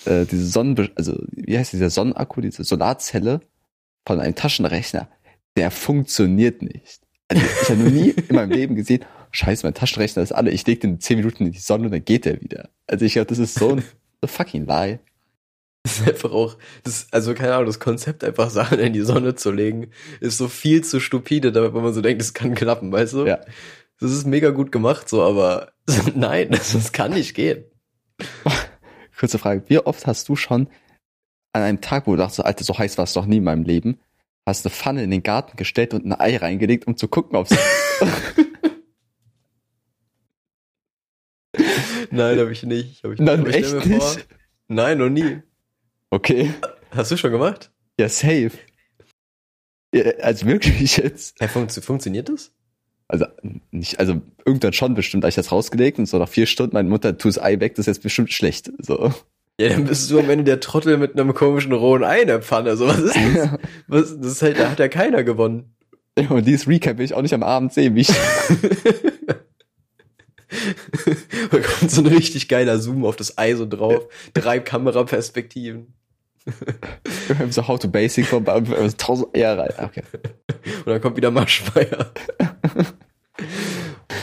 [0.06, 3.42] äh, diese Sonnen, also wie heißt dieser Sonnenakku, diese Solarzelle
[4.06, 5.10] von einem Taschenrechner,
[5.56, 7.02] der funktioniert nicht.
[7.28, 10.66] Also ich habe noch nie in meinem Leben gesehen, scheiße, mein Taschenrechner ist alle, ich
[10.68, 12.70] leg den in 10 Minuten in die Sonne und dann geht der wieder.
[12.88, 13.84] Also ich glaube, das ist so ein
[14.22, 15.00] so fucking lie.
[15.84, 19.34] Das ist einfach auch, das, also keine Ahnung, das Konzept einfach Sachen in die Sonne
[19.34, 23.14] zu legen, ist so viel zu stupide, damit man so denkt, es kann klappen, weißt
[23.14, 23.26] du?
[23.26, 23.40] Ja.
[24.00, 25.72] Das ist mega gut gemacht, so, aber
[26.16, 27.64] nein, das, das kann nicht gehen.
[29.18, 30.68] Kurze Frage, wie oft hast du schon
[31.54, 33.64] an einem Tag, wo du dachtest, Alter, so heiß war es doch nie in meinem
[33.64, 34.00] Leben,
[34.46, 37.50] hast eine Pfanne in den Garten gestellt und ein Ei reingelegt, um zu gucken, ob
[37.52, 37.58] es.
[42.12, 43.04] Nein, habe ich nicht.
[43.04, 44.28] Hab ich Nein, ich echt vor- nicht?
[44.68, 45.42] Nein, noch nie.
[46.10, 46.54] Okay.
[46.92, 47.72] Hast du schon gemacht?
[48.00, 48.52] Ja, safe.
[49.94, 51.40] Ja, also wirklich jetzt.
[51.40, 52.52] Hey, funkt, funktioniert das?
[53.08, 53.26] Also
[53.72, 56.88] nicht, also irgendwann schon bestimmt, als ich das rausgelegt und so nach vier Stunden, meine
[56.90, 58.72] Mutter, tu das Ei weg, das ist jetzt bestimmt schlecht.
[58.80, 59.14] So.
[59.60, 62.42] Ja, dann bist du am Ende der Trottel mit einem komischen rohen Ei in der
[62.42, 62.76] Pfanne.
[62.78, 63.50] So, was ist das?
[63.88, 65.76] Was, das ist halt, da hat ja keiner gewonnen.
[66.18, 68.08] Ja, und dieses Recap will ich auch nicht am Abend sehen, wie ich.
[71.52, 74.08] da kommt so ein richtig geiler Zoom auf das Ei so drauf.
[74.34, 75.94] Drei Kameraperspektiven.
[77.50, 79.74] so How to Basic von also tausend Eier rein.
[79.78, 80.04] Okay.
[80.80, 82.12] Und dann kommt wieder Maschmeier.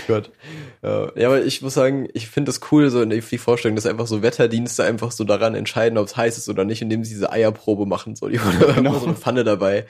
[0.08, 0.30] Gott.
[0.82, 4.22] Ja, aber ich muss sagen, ich finde das cool, so die Vorstellung, dass einfach so
[4.22, 7.86] Wetterdienste einfach so daran entscheiden, ob es heiß ist oder nicht, indem sie diese Eierprobe
[7.86, 8.16] machen.
[8.16, 8.90] So, die haben Genau.
[8.90, 9.86] immer so eine Pfanne dabei.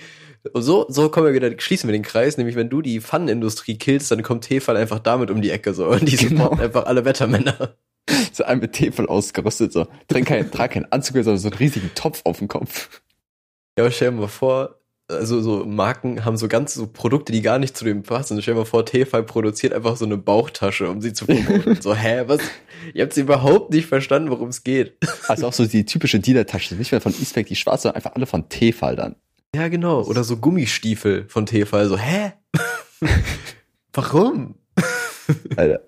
[0.52, 3.78] Und so, so kommen wir wieder, schließen wir den Kreis, nämlich wenn du die Pfannenindustrie
[3.78, 5.86] killst, dann kommt Tefal einfach damit um die Ecke so.
[5.88, 6.50] Und die Genau.
[6.50, 7.76] einfach alle Wettermänner.
[8.32, 9.86] So ein mit voll ausgerüstet, so.
[10.06, 13.02] Trink kein, trag keinen Anzug, sondern so einen riesigen Topf auf dem Kopf.
[13.76, 14.77] Ja, aber stell dir mal vor,
[15.08, 18.40] also so Marken haben so ganz so Produkte, die gar nicht zu dem passen.
[18.42, 21.80] Stell dir mal vor, Tefal produziert einfach so eine Bauchtasche, um sie zu promoten.
[21.80, 22.40] so, hä, was?
[22.92, 24.96] Ihr habt überhaupt nicht verstanden, worum es geht.
[25.28, 26.74] Also auch so die typische Dealer-Tasche.
[26.74, 29.14] Nicht mehr von Eastpak die schwarze, sondern einfach alle von Tefal dann.
[29.54, 30.02] Ja, genau.
[30.04, 31.86] Oder so Gummistiefel von Tefal.
[31.86, 32.32] So, hä?
[33.92, 34.54] Warum?
[35.56, 35.80] Alter.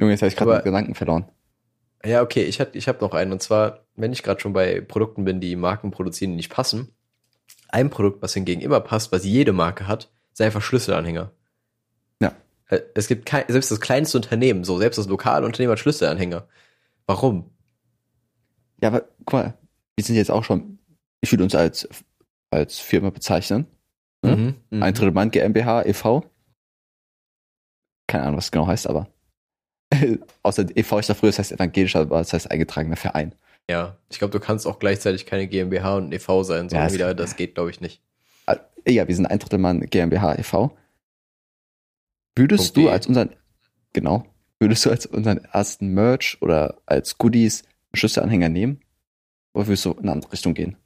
[0.00, 1.26] Junge, jetzt habe ich gerade Gedanken verloren.
[2.04, 3.32] Ja, okay, ich hab, ich hab noch einen.
[3.32, 6.94] Und zwar, wenn ich gerade schon bei Produkten bin, die Marken produzieren, die nicht passen.
[7.68, 11.32] Ein Produkt, was hingegen immer passt, was jede Marke hat, sind einfach Schlüsselanhänger.
[12.20, 12.32] Ja.
[12.68, 16.48] Äh, Es gibt kein, selbst das kleinste Unternehmen, so selbst das lokale Unternehmen hat Schlüsselanhänger.
[17.06, 17.50] Warum?
[18.82, 19.58] Ja, aber guck mal,
[19.96, 20.78] wir sind jetzt auch schon,
[21.20, 21.88] ich würde uns als,
[22.50, 23.66] als Firma bezeichnen.
[24.24, 24.36] Ja?
[24.36, 24.82] Mhm, mhm.
[24.82, 26.24] Ein Drittel Mann GmbH e.V.
[28.06, 29.08] Keine Ahnung, was es genau heißt, aber
[30.42, 30.98] außer e.V.
[30.98, 33.34] ist da früher, das heißt evangelisch, aber das heißt eingetragener Verein.
[33.68, 36.42] Ja, ich glaube, du kannst auch gleichzeitig keine GmbH und e.V.
[36.42, 38.00] sein, sondern das- wieder, das geht, glaube ich, nicht.
[38.46, 40.76] Ah, Ja, wir sind ein Drittel Mann GmbH e.V.
[42.36, 43.30] Würdest Punkt du als unseren,
[43.92, 44.24] genau,
[44.58, 48.80] würdest du als unseren ersten Merch oder als Goodies einen Schlüsselanhänger nehmen?
[49.52, 50.76] Oder würdest du in eine andere Richtung gehen?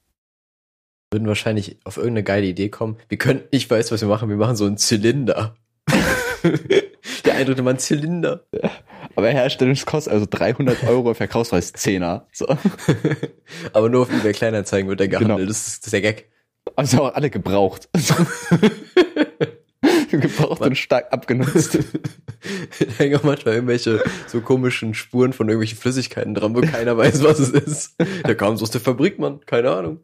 [1.12, 2.97] würden wahrscheinlich auf irgendeine geile Idee kommen.
[3.09, 5.55] Wir können, ich weiß, was wir machen, wir machen so einen Zylinder.
[7.25, 8.45] Der ein Drittel Mann Zylinder.
[9.16, 12.22] Aber Herstellungskosten, also 300 Euro, Verkaufspreis 10er.
[12.33, 12.46] So.
[13.72, 15.38] Aber nur auf eBay Kleinanzeigen wird der gehandelt.
[15.38, 15.48] Genau.
[15.48, 16.31] Das, ist, das ist der Gag.
[16.77, 17.88] Also auch alle gebraucht.
[20.11, 21.74] gebraucht und stark abgenutzt.
[21.74, 27.22] da hängen auch manchmal irgendwelche so komischen Spuren von irgendwelchen Flüssigkeiten dran, wo keiner weiß,
[27.22, 27.96] was es ist.
[28.27, 29.40] Der kam so aus der Fabrik, Mann.
[29.46, 30.00] Keine Ahnung.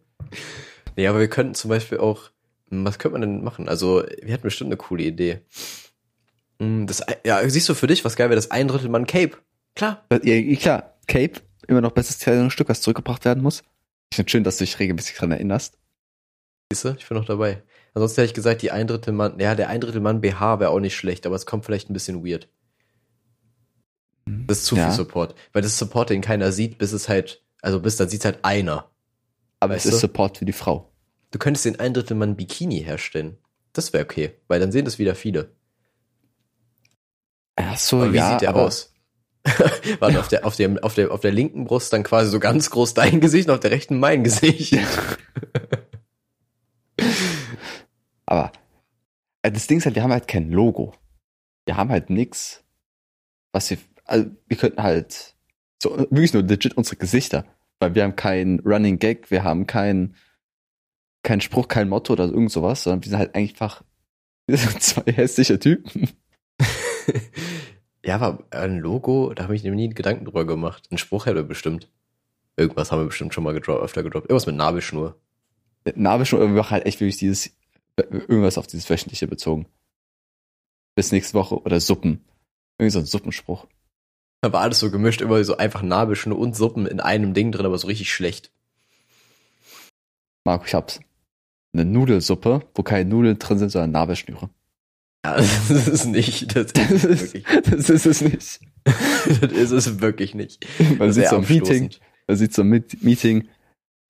[0.97, 2.31] Nee, aber wir könnten zum Beispiel auch,
[2.69, 3.69] was könnte man denn machen?
[3.69, 5.41] Also, wir hatten bestimmt eine coole Idee.
[6.61, 9.37] Hm, Das, ja, siehst du für dich, was geil wäre, das ein Drittel Mann Cape.
[9.75, 10.05] Klar.
[10.23, 13.63] Ja, klar, Cape, immer noch bestes Kleidungsstück, was zurückgebracht werden muss.
[14.13, 15.79] Ich finde schön, dass du dich regelmäßig dran erinnerst.
[16.73, 17.63] Siehst du, ich bin noch dabei.
[17.95, 20.71] Ansonsten hätte ich gesagt, die ein Drittel Mann, ja, der ein Drittel Mann BH wäre
[20.71, 22.49] auch nicht schlecht, aber es kommt vielleicht ein bisschen weird.
[24.27, 24.87] Das ist zu Ja.
[24.89, 25.35] viel Support.
[25.53, 28.45] Weil das ist Support, den keiner sieht, bis es halt, also bis dann sieht halt
[28.45, 28.91] einer.
[29.59, 30.07] Aber Weißt es ist du?
[30.09, 30.93] Support für die Frau.
[31.33, 33.39] Du könntest den ein Drittel Mann Bikini herstellen.
[33.73, 35.53] Das wäre okay, weil dann sehen das wieder viele.
[37.57, 38.93] Ach so, Aber wie ja, sieht der aber aus?
[40.01, 42.71] Warte, auf der, auf, dem, auf, der, auf der linken Brust dann quasi so ganz
[42.71, 44.77] groß dein Gesicht und auf der rechten mein Gesicht.
[48.27, 48.53] Aber
[49.43, 50.93] äh, das Ding ist halt, wir haben halt kein Logo.
[51.65, 52.63] Wir haben halt nix,
[53.53, 55.35] was wir, also wir könnten halt
[55.83, 57.45] so wirklich nur legit unsere Gesichter,
[57.79, 60.15] weil wir haben kein Running Gag, wir haben kein
[61.23, 63.83] kein Spruch, kein Motto oder irgend sowas, sondern wir sind halt einfach
[64.47, 66.09] wir sind zwei hässliche Typen.
[68.05, 70.89] ja, aber ein Logo, da habe ich mir nie Gedanken drüber gemacht.
[70.91, 71.89] Ein Spruch hätte bestimmt.
[72.57, 74.27] Irgendwas haben wir bestimmt schon mal gedroppt, öfter gedroppt.
[74.27, 75.17] Irgendwas mit Nabelschnur.
[75.85, 77.57] Aber wir machen halt echt wirklich dieses
[78.05, 79.67] irgendwas auf dieses wöchentliche bezogen.
[80.95, 82.25] Bis nächste Woche oder Suppen.
[82.79, 83.67] Irgendwie so ein Suppenspruch.
[84.43, 87.79] Aber alles so gemischt, immer so einfach Nabelschnur und Suppen in einem Ding drin, aber
[87.79, 88.51] so richtig schlecht.
[90.45, 91.01] Marco, ich hab's.
[91.73, 94.51] Eine Nudelsuppe, wo keine Nudeln drin sind, sondern Nabelschnüre.
[95.25, 96.57] Ja, das ist es nicht.
[96.57, 98.61] Das ist es das ist es nicht.
[98.85, 100.67] Das ist es wirklich nicht.
[100.99, 101.91] Man sieht so ein Meeting,
[102.27, 102.69] man sieht so ein
[103.01, 103.49] Meeting,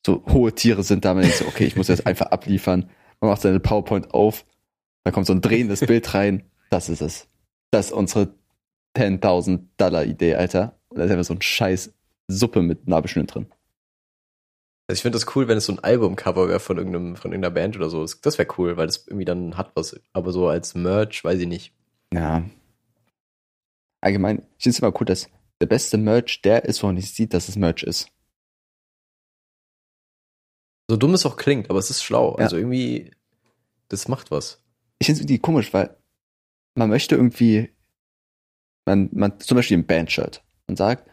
[0.06, 2.88] so hohe Tiere sind da, man denkt so, okay, ich muss jetzt einfach abliefern.
[3.20, 4.46] Man macht seine PowerPoint auf,
[5.04, 6.44] da kommt so ein drehendes Bild rein.
[6.70, 7.28] Das ist es.
[7.70, 8.34] Das ist unsere
[8.96, 10.78] 10.000 Dollar Idee, Alter.
[10.88, 11.92] Und da ist einfach so ein scheiß
[12.28, 13.46] Suppe mit Nabelschnüren drin.
[14.90, 17.55] Also ich finde das cool, wenn es so ein Albumcover wäre von irgendeinem, von irgendeiner
[17.55, 18.03] Band oder so.
[18.03, 20.00] Das, das wäre cool, weil das irgendwie dann hat was.
[20.12, 21.72] Aber so als Merch, weiß ich nicht.
[22.12, 22.42] Ja.
[24.00, 27.14] Allgemein, ich finde es immer cool, dass der beste Merch der ist, wo man nicht
[27.14, 28.09] sieht, dass es Merch ist.
[30.90, 32.35] So dumm es auch klingt, aber es ist schlau.
[32.38, 32.46] Ja.
[32.46, 33.12] Also irgendwie,
[33.90, 34.61] das macht was.
[34.98, 35.96] Ich finde es irgendwie komisch, weil
[36.74, 37.70] man möchte irgendwie,
[38.87, 41.09] man, man zum Beispiel ein Bandshirt und sagt,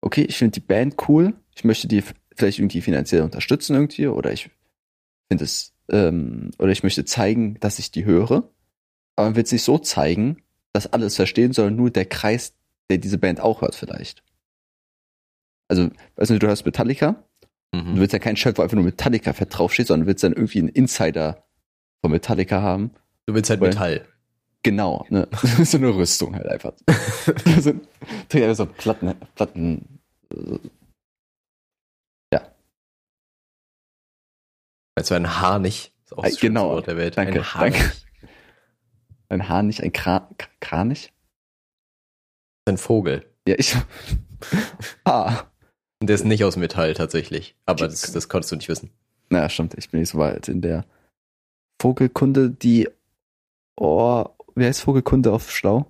[0.00, 2.02] okay, ich finde die Band cool, ich möchte die
[2.38, 4.50] vielleicht irgendwie finanziell unterstützen irgendwie oder ich
[5.30, 8.48] finde es, ähm, oder ich möchte zeigen, dass ich die höre,
[9.16, 12.54] aber man will es nicht so zeigen, dass alles verstehen, sondern nur der Kreis,
[12.90, 14.22] der diese Band auch hört vielleicht.
[15.68, 17.22] Also, weißt du, du hörst Metallica,
[17.70, 18.00] Du Mhm.
[18.00, 20.60] willst ja kein Shirt, wo einfach nur Metallica fett draufsteht, sondern du willst dann irgendwie
[20.60, 21.44] einen Insider
[22.00, 22.92] von Metallica haben.
[23.26, 24.06] Du willst halt Weil- Metall.
[24.62, 25.28] Genau, ne?
[25.64, 26.72] so eine Rüstung halt einfach.
[27.60, 27.74] so,
[28.30, 29.98] trägt einfach so Platten, Platten.
[34.98, 35.92] Weißt du, ein Haar nicht?
[36.04, 36.62] Ist auch Äh, das genau.
[36.62, 37.16] schönste Wort der Welt.
[37.16, 37.92] Danke, ein Haar danke.
[39.28, 40.28] Ein nicht, ein Kra
[40.60, 41.12] Kranich?
[42.66, 43.24] Ein Vogel.
[43.46, 43.76] Ja, ich.
[45.04, 45.44] ah.
[46.00, 47.54] Und der ist nicht aus Metall tatsächlich.
[47.64, 48.90] Aber das, das konntest du nicht wissen.
[49.30, 50.84] Naja, stimmt, ich bin nicht so weit in der
[51.80, 52.88] Vogelkunde, die.
[53.76, 54.24] Oh,
[54.56, 55.86] wie heißt Vogelkunde auf Schlau?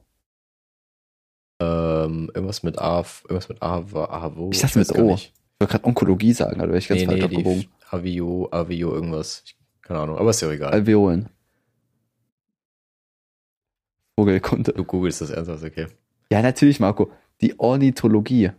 [1.62, 4.50] Ähm, irgendwas mit A, irgendwas mit A, war A, wo?
[4.50, 5.12] Ich dachte mit O.
[5.12, 5.32] nicht.
[5.32, 7.68] Ich wollte gerade Onkologie sagen, aber wäre ich ganz Nee, falsch nee, abgebogen.
[7.90, 9.44] Avio, Avio, irgendwas.
[9.82, 10.72] Keine Ahnung, aber ist ja egal.
[10.72, 11.28] Alveolen.
[14.16, 14.72] Vogelkunde.
[14.72, 15.86] Du googelst das ernsthaft, okay.
[16.30, 17.10] Ja, natürlich, Marco.
[17.40, 18.50] Die Ornithologie.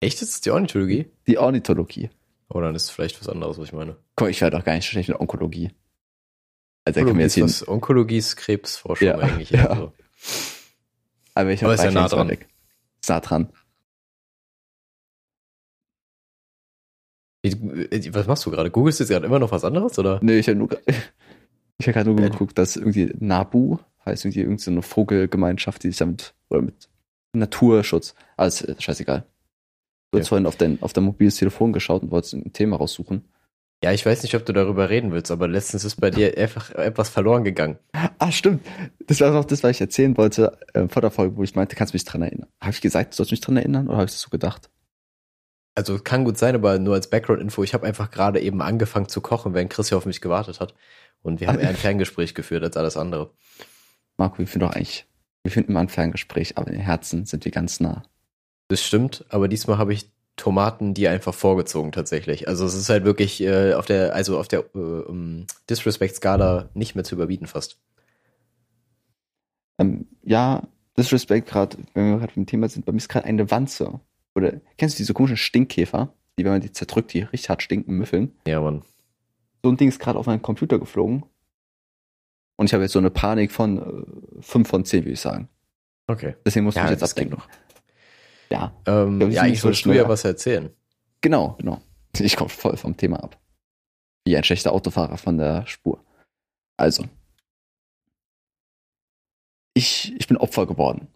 [0.00, 0.22] Echt?
[0.22, 1.10] Ist das die Ornithologie?
[1.26, 2.10] Die Ornithologie.
[2.48, 3.96] Oh, dann ist es vielleicht was anderes, was ich meine.
[4.16, 5.72] Guck, ich war doch gar nicht schlecht in Onkologie.
[6.84, 9.50] Also, Onkologie jetzt ist, was, Onkologie ist Krebsforschung Ja, eigentlich.
[9.50, 9.66] ja.
[9.66, 9.92] Also.
[11.34, 12.28] aber ich habe ist ja nah dran.
[12.30, 13.52] Ist nah dran.
[17.44, 18.70] Was machst du gerade?
[18.70, 20.18] Googlest du jetzt gerade immer noch was anderes, oder?
[20.22, 20.68] Nee, ich habe nur,
[21.78, 26.34] ich gerade nur Ja, geguckt, dass irgendwie Nabu heißt irgendwie irgendeine Vogelgemeinschaft, die sich damit,
[26.48, 26.88] oder mit
[27.34, 29.24] Naturschutz, alles äh, scheißegal.
[30.12, 30.28] Du hast Ja.
[30.30, 33.24] vorhin auf dein, auf dein mobiles Telefon geschaut und wolltest ein Thema raussuchen.
[33.82, 36.70] Ja, ich weiß nicht, ob du darüber reden willst, aber letztens ist bei dir einfach
[36.70, 37.78] etwas verloren gegangen.
[38.18, 38.64] Ah, stimmt.
[39.06, 41.76] Das war auch das, was ich erzählen wollte äh, vor der Folge, wo ich meinte,
[41.76, 42.48] kannst du mich dran erinnern?
[42.60, 44.70] Habe ich gesagt, du sollst mich dran erinnern oder habe ich das so gedacht?
[45.74, 49.20] Also kann gut sein, aber nur als Background-Info, ich habe einfach gerade eben angefangen zu
[49.20, 50.74] kochen, während Chris hier auf mich gewartet hat.
[51.22, 53.30] Und wir haben eher ein Ferngespräch geführt als alles andere.
[54.16, 55.06] Marco, wir finden doch eigentlich,
[55.42, 58.04] wir finden immer ein Ferngespräch, aber in den Herzen sind wir ganz nah.
[58.68, 62.48] Das stimmt, aber diesmal habe ich Tomaten die einfach vorgezogen tatsächlich.
[62.48, 66.94] Also es ist halt wirklich äh, auf der, also auf der äh, um, Disrespect-Skala nicht
[66.94, 67.78] mehr zu überbieten fast.
[69.78, 70.62] Ähm, ja,
[70.96, 74.00] Disrespect gerade, wenn wir gerade beim Thema sind, bei mir ist gerade eine Wanze.
[74.34, 77.96] Oder kennst du diese komischen Stinkkäfer, die, wenn man die zerdrückt, die richtig hart stinken,
[77.96, 78.32] müffeln?
[78.46, 78.84] Ja, Mann.
[79.62, 81.24] So ein Ding ist gerade auf meinen Computer geflogen.
[82.56, 85.48] Und ich habe jetzt so eine Panik von äh, 5 von 10, würde ich sagen.
[86.06, 86.34] Okay.
[86.44, 87.40] Deswegen muss ich Ja, mich jetzt abdenken.
[88.50, 89.96] Ja, Ähm, glaub, ja, eigentlich so solltest du schnell.
[89.96, 90.70] ja was erzählen.
[91.20, 91.80] genau, genau.
[92.18, 93.40] Ich komme voll vom Thema ab.
[94.24, 96.04] Wie ein schlechter Autofahrer von der Spur.
[96.76, 97.04] Also.
[99.74, 101.08] Ich, ich bin Opfer geworden.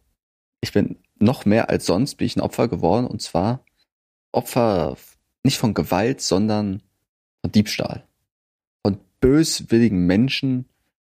[0.61, 3.65] Ich bin noch mehr als sonst bin ich ein Opfer geworden und zwar
[4.33, 4.97] Opfer
[5.43, 6.83] nicht von Gewalt, sondern
[7.41, 8.05] von Diebstahl.
[8.85, 10.67] Von böswilligen Menschen,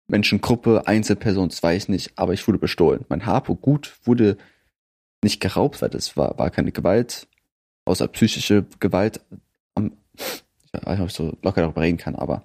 [0.08, 3.04] Menschengruppe, Einzelperson, das weiß ich nicht, aber ich wurde bestohlen.
[3.08, 4.36] Mein Harpo gut wurde
[5.22, 7.28] nicht geraubt, weil das war, war keine Gewalt,
[7.84, 9.20] außer psychische Gewalt.
[9.74, 12.44] Am, ich weiß nicht, ob ich so locker darüber reden kann, aber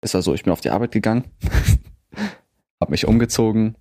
[0.00, 1.24] es war so, ich bin auf die Arbeit gegangen,
[2.80, 3.76] habe mich umgezogen,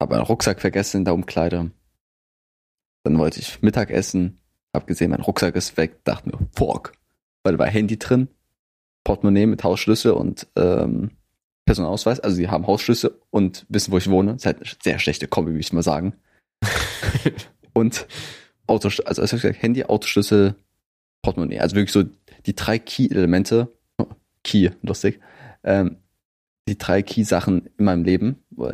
[0.00, 1.70] habe meinen Rucksack vergessen in der Umkleide.
[3.04, 4.40] Dann wollte ich Mittag essen,
[4.74, 6.92] habe gesehen, mein Rucksack ist weg, dachte mir, fuck,
[7.42, 8.28] weil da war Handy drin,
[9.04, 11.10] Portemonnaie mit Hausschlüssel und ähm,
[11.64, 14.32] Personalausweis, also die haben Hausschlüssel und wissen, wo ich wohne.
[14.32, 16.14] Das ist halt eine sehr schlechte Kombi, würde ich mal sagen.
[17.72, 18.06] und
[18.66, 20.54] Autoschlüssel, also als ich gesagt, Handy, Autoschlüssel,
[21.22, 21.60] Portemonnaie.
[21.60, 22.04] Also wirklich so
[22.46, 23.72] die drei Key-Elemente,
[24.44, 25.20] Key, lustig,
[25.64, 25.98] ähm,
[26.68, 28.70] die drei Key-Sachen in meinem Leben, wo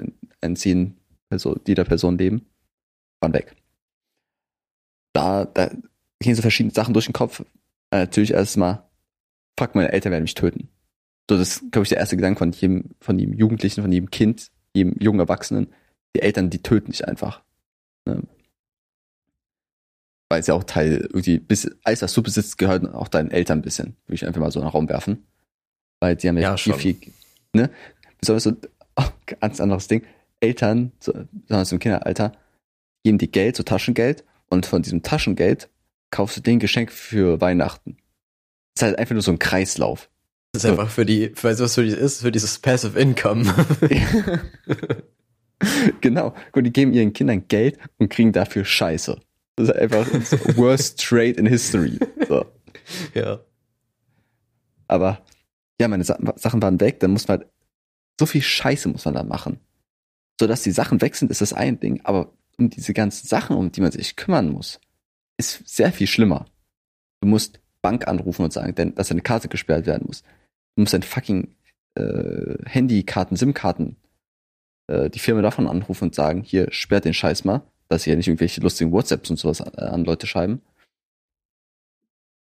[1.28, 2.46] Ziehen also jeder Person leben,
[3.20, 3.56] waren weg.
[5.12, 5.70] Da, da
[6.20, 7.40] gehen so verschiedene Sachen durch den Kopf.
[7.90, 8.88] Äh, natürlich erstmal,
[9.58, 10.68] fuck, meine Eltern werden mich töten.
[11.30, 14.10] So, das ist, glaube ich, der erste Gedanke von jedem, von jedem Jugendlichen, von jedem
[14.10, 15.72] Kind, jedem jungen Erwachsenen.
[16.16, 17.42] Die Eltern, die töten dich einfach.
[18.06, 18.22] Ne?
[20.28, 23.58] Weil es ja auch Teil, irgendwie, bis, alles, was du besitzt, gehört auch deinen Eltern
[23.58, 23.96] ein bisschen.
[24.06, 25.26] Würde ich einfach mal so in den Raum werfen.
[26.00, 26.80] Weil die haben ja, Ja, viel, schon.
[26.80, 26.96] viel,
[27.52, 27.70] ne?
[28.20, 28.56] Besonders so,
[28.96, 29.08] oh,
[29.40, 30.04] ganz anderes Ding.
[30.44, 32.32] Eltern, so, besonders im Kinderalter,
[33.02, 35.70] geben dir Geld, so Taschengeld, und von diesem Taschengeld
[36.10, 37.96] kaufst du den Geschenk für Weihnachten.
[38.76, 40.10] ist halt einfach nur so ein Kreislauf.
[40.52, 42.20] Das ist einfach für die, weißt du, was für die ist?
[42.20, 43.52] Für dieses Passive Income.
[46.00, 46.34] genau.
[46.52, 49.18] Und die geben ihren Kindern Geld und kriegen dafür Scheiße.
[49.56, 51.98] Das ist einfach das worst trade in history.
[52.28, 52.44] So.
[53.14, 53.40] ja.
[54.86, 55.22] Aber
[55.80, 57.48] ja, meine Sa Sachen waren weg, dann muss man halt,
[58.20, 59.58] so viel Scheiße muss man da machen.
[60.40, 63.56] So dass die Sachen weg sind, ist das ein Ding, aber um diese ganzen Sachen,
[63.56, 64.80] um die man sich kümmern muss,
[65.38, 66.46] ist sehr viel schlimmer.
[67.20, 70.22] Du musst Bank anrufen und sagen, denn, dass deine Karte gesperrt werden muss.
[70.74, 71.54] Du musst dein fucking
[71.94, 73.96] äh, Handykarten, SIM-Karten,
[74.88, 78.16] äh, die Firma davon anrufen und sagen, hier, sperrt den Scheiß mal, dass sie ja
[78.16, 80.62] nicht irgendwelche lustigen WhatsApps und sowas an, an Leute schreiben.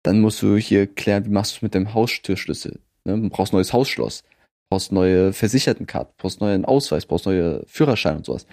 [0.04, 2.80] Dann musst du hier klären, wie machst du es mit dem Haustürschlüssel.
[3.06, 3.20] Ne?
[3.20, 4.24] Du brauchst neues Hausschloss,
[4.70, 8.46] brauchst neue Versichertenkarten, brauchst neuen Ausweis, brauchst neue Führerschein und sowas.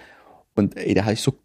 [0.55, 1.39] Und ey, da habe ich so,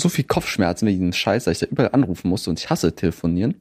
[0.00, 2.94] so viel Kopfschmerzen wegen dem Scheiß, dass ich da überall anrufen musste und ich hasse
[2.94, 3.60] telefonieren.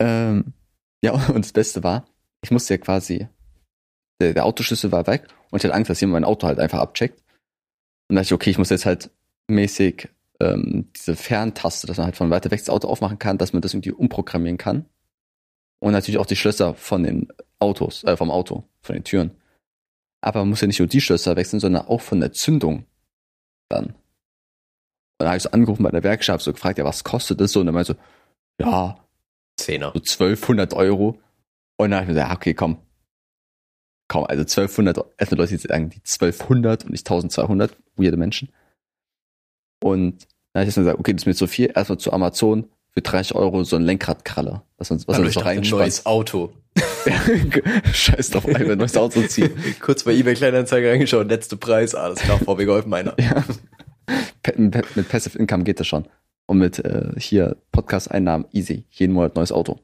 [0.00, 0.52] Ähm,
[1.02, 2.06] ja, und das Beste war,
[2.42, 3.28] ich musste ja quasi,
[4.20, 6.78] der, der Autoschlüssel war weg und ich hatte Angst, dass jemand mein Auto halt einfach
[6.78, 7.20] abcheckt.
[8.08, 9.10] Und da dachte ich, okay, ich muss jetzt halt
[9.48, 10.08] mäßig
[10.40, 13.62] ähm, diese Ferntaste, dass man halt von weiter weg das Auto aufmachen kann, dass man
[13.62, 14.86] das irgendwie umprogrammieren kann.
[15.80, 19.30] Und natürlich auch die Schlösser von den Autos, äh, vom Auto, von den Türen.
[20.20, 22.84] Aber man muss ja nicht nur die Schlösser wechseln, sondern auch von der Zündung
[23.68, 23.86] dann.
[23.86, 23.94] Und
[25.24, 27.60] dann habe ich so angerufen bei der Werkstatt, so gefragt, ja, was kostet das so?
[27.60, 29.04] Und dann meinte so, ja,
[29.56, 29.92] Zehner.
[29.94, 31.20] so 1200 Euro.
[31.76, 32.78] Und dann habe ich mir gesagt, okay, komm.
[34.08, 38.50] Komm, also 1200, erstmal Leute, die sagen die 1200 und nicht 1200, weirde Menschen.
[39.82, 41.70] Und dann habe ich dann gesagt, okay, das ist mir zu viel.
[41.74, 44.62] Erstmal zu Amazon für 30 Euro so ein Lenkradkralle.
[44.76, 46.52] Was man, was Hallo, man ich so ein neues Auto.
[47.92, 49.52] Scheiß drauf, ein neues Auto ziehen.
[49.80, 53.14] Kurz bei eBay Kleinanzeigen reingeschaut, letzte Preis, alles klar, VW Golf meiner.
[53.20, 53.44] Ja.
[54.56, 56.08] Mit mit Passive Income geht das schon.
[56.46, 58.84] Und mit äh, hier Podcast-Einnahmen easy.
[58.90, 59.78] Jeden Monat neues Auto.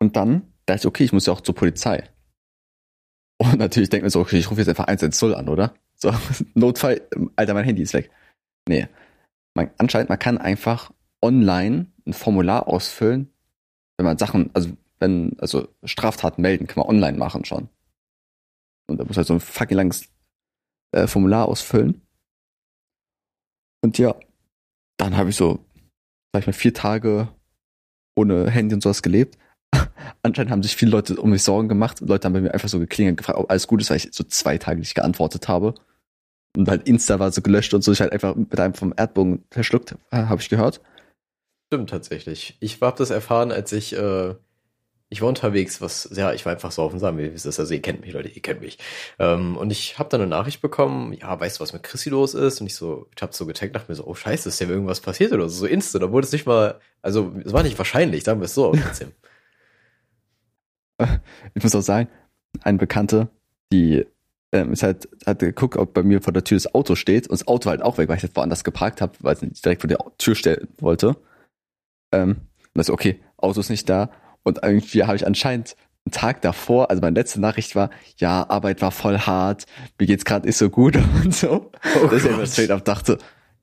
[0.00, 2.08] Und dann dachte ich, okay, ich muss ja auch zur Polizei.
[3.36, 5.74] Und natürlich denkt man so, okay, ich rufe jetzt einfach 110 an, oder?
[5.94, 6.12] So,
[6.54, 7.02] Notfall,
[7.36, 8.10] Alter, mein Handy ist weg.
[8.66, 8.88] Nee.
[9.54, 10.90] Man, anscheinend, man kann einfach
[11.22, 13.32] online ein Formular ausfüllen,
[13.96, 17.68] wenn man Sachen, also wenn, also Straftaten melden, kann man online machen schon.
[18.88, 20.08] Und da muss halt so ein fucking langes
[20.92, 22.02] äh, Formular ausfüllen.
[23.82, 24.14] Und ja,
[24.98, 25.64] dann habe ich so,
[26.32, 27.28] sag ich mal, vier Tage
[28.16, 29.38] ohne Handy und sowas gelebt.
[30.22, 32.00] Anscheinend haben sich viele Leute um mich Sorgen gemacht.
[32.00, 34.24] Leute haben bei mir einfach so geklingelt, gefragt, ob alles gut ist, weil ich so
[34.24, 35.74] zwei Tage nicht geantwortet habe.
[36.56, 37.92] Und halt Insta war so gelöscht und so.
[37.92, 40.80] Ich halt einfach mit einem vom Erdbogen verschluckt, äh, habe ich gehört.
[41.68, 42.56] Stimmt tatsächlich.
[42.60, 44.34] Ich habe das erfahren, als ich, äh,
[45.10, 47.60] ich war unterwegs, was, ja, ich war einfach so auf dem Samen, wie ist das?
[47.60, 48.78] Also ihr kennt mich, Leute, ihr kennt mich.
[49.18, 52.32] Ähm, und ich habe dann eine Nachricht bekommen, ja, weißt du, was mit Chrissy los
[52.32, 52.62] ist?
[52.62, 55.00] Und ich so, ich habe so getaggt, dachte mir so, oh scheiße, ist dem irgendwas
[55.00, 58.40] passiert oder so, so instant, obwohl es nicht mal, also es war nicht wahrscheinlich, sagen
[58.40, 59.12] wir es so, trotzdem.
[61.54, 62.08] Ich muss auch sagen,
[62.62, 63.28] eine Bekannte,
[63.72, 64.04] die
[64.52, 67.38] ähm, ist halt, hat geguckt, ob bei mir vor der Tür das Auto steht und
[67.38, 69.82] das Auto halt auch weg, weil ich das woanders geparkt habe, weil ich nicht direkt
[69.82, 71.16] vor der Tür stellen wollte.
[72.12, 74.10] Ähm, und das okay, Auto ist nicht da.
[74.42, 78.80] Und irgendwie habe ich anscheinend einen Tag davor, also meine letzte Nachricht war, ja, Arbeit
[78.80, 79.66] war voll hart,
[79.98, 81.70] mir geht's gerade nicht so gut und so.
[82.02, 82.48] Oh dass ich mir Gott.
[82.48, 83.18] straight up dachte,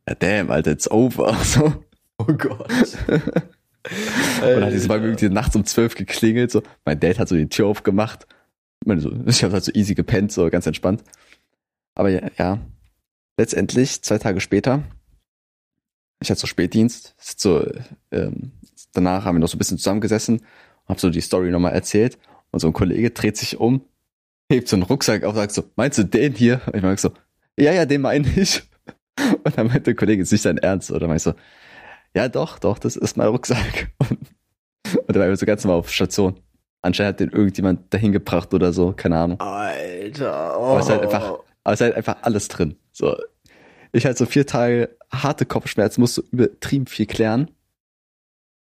[0.08, 1.36] ja damn, Alter, it's over.
[1.44, 1.84] So.
[2.18, 2.98] Oh Gott.
[3.08, 6.64] Und dann hat es mal irgendwie nachts um zwölf geklingelt, so.
[6.86, 8.28] Mein Dad hat so die Tür aufgemacht.
[8.88, 11.04] Ich, ich habe halt so easy gepennt, so ganz entspannt.
[11.96, 12.60] Aber ja, ja,
[13.36, 14.84] letztendlich, zwei Tage später,
[16.26, 17.66] ich hatte so Spätdienst, so,
[18.12, 18.52] ähm,
[18.94, 22.18] danach haben wir noch so ein bisschen zusammengesessen und hab so die Story nochmal erzählt.
[22.52, 23.82] Und so ein Kollege dreht sich um,
[24.52, 26.62] hebt so einen Rucksack auf und sagt so, meinst du den hier?
[26.66, 27.12] Und ich mag so,
[27.58, 28.64] ja, ja, den meine ich.
[29.46, 30.92] Und dann meinte der Kollege, ist nicht dein Ernst?
[30.92, 31.36] Oder meinst du,
[32.14, 33.92] ja, doch, doch, das ist mein Rucksack.
[34.00, 34.20] Und,
[35.08, 36.40] und der war so ganz normal auf Station.
[36.82, 39.40] Anscheinend hat den irgendjemand dahin gebracht oder so, keine Ahnung.
[39.40, 40.60] Alter.
[40.60, 40.64] Oh.
[40.66, 41.24] Aber es ist halt einfach,
[41.64, 42.76] aber es ist halt einfach alles drin.
[42.92, 43.16] So.
[43.96, 47.50] Ich halt so vier Tage harte Kopfschmerzen, musste übertrieben viel klären.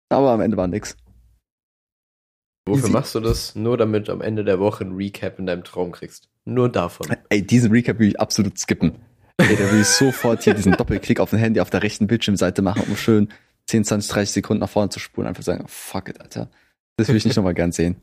[0.08, 0.96] Aber am Ende war nix.
[2.66, 2.92] Wofür easy.
[2.92, 3.54] machst du das?
[3.54, 6.30] Nur damit du am Ende der Woche ein Recap in deinem Traum kriegst.
[6.46, 7.06] Nur davon.
[7.28, 8.94] Ey, diesen Recap will ich absolut skippen.
[9.36, 12.62] Ey, da will ich sofort hier diesen Doppelklick auf dem Handy auf der rechten Bildschirmseite
[12.62, 13.28] machen, um schön
[13.66, 15.28] 10, 20, 30 Sekunden nach vorne zu spulen.
[15.28, 16.50] Einfach sagen, fuck it, Alter.
[16.96, 17.96] Das will ich nicht nochmal gern sehen.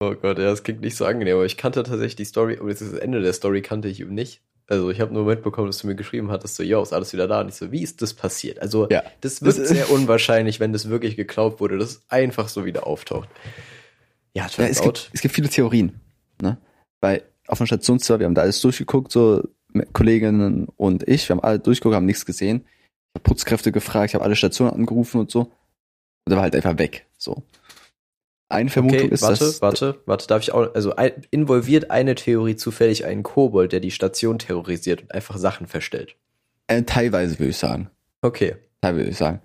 [0.00, 2.80] Oh Gott, ja, das klingt nicht so angenehm, aber ich kannte tatsächlich die Story, ist
[2.80, 4.40] das Ende der Story kannte ich eben nicht.
[4.68, 7.28] Also ich habe nur mitbekommen, dass du mir geschrieben hattest, so, yo, ist alles wieder
[7.28, 7.40] da?
[7.40, 8.58] Und ich so, wie ist das passiert?
[8.60, 9.02] Also Ja.
[9.20, 12.86] das wird Das- sehr unwahrscheinlich, wenn das wirklich geklaut wurde, dass es einfach so wieder
[12.86, 13.28] auftaucht.
[14.34, 14.84] Ja, Ja, es, out.
[14.84, 16.00] gibt, es gibt viele Theorien.
[16.42, 16.58] Ne?
[17.00, 19.42] Weil auf dem Stationszimmer, wir haben da alles durchgeguckt, so
[19.72, 22.64] mit Kolleginnen und ich, wir haben alle durchgeguckt, haben nichts gesehen.
[22.66, 25.40] Ich habe Putzkräfte gefragt, ich habe alle Stationen angerufen und so.
[25.42, 27.06] Und er war halt einfach weg.
[27.16, 27.44] So.
[28.48, 29.60] Eine Vermutung Okay, ist, warte, dass.
[29.60, 33.90] warte, warte, darf ich auch, also ein, involviert eine Theorie zufällig einen Kobold, der die
[33.90, 36.16] Station terrorisiert und einfach Sachen verstellt?
[36.68, 37.90] Äh, teilweise würde ich sagen.
[38.22, 38.56] Okay.
[38.80, 39.40] Teilweise würde ich sagen.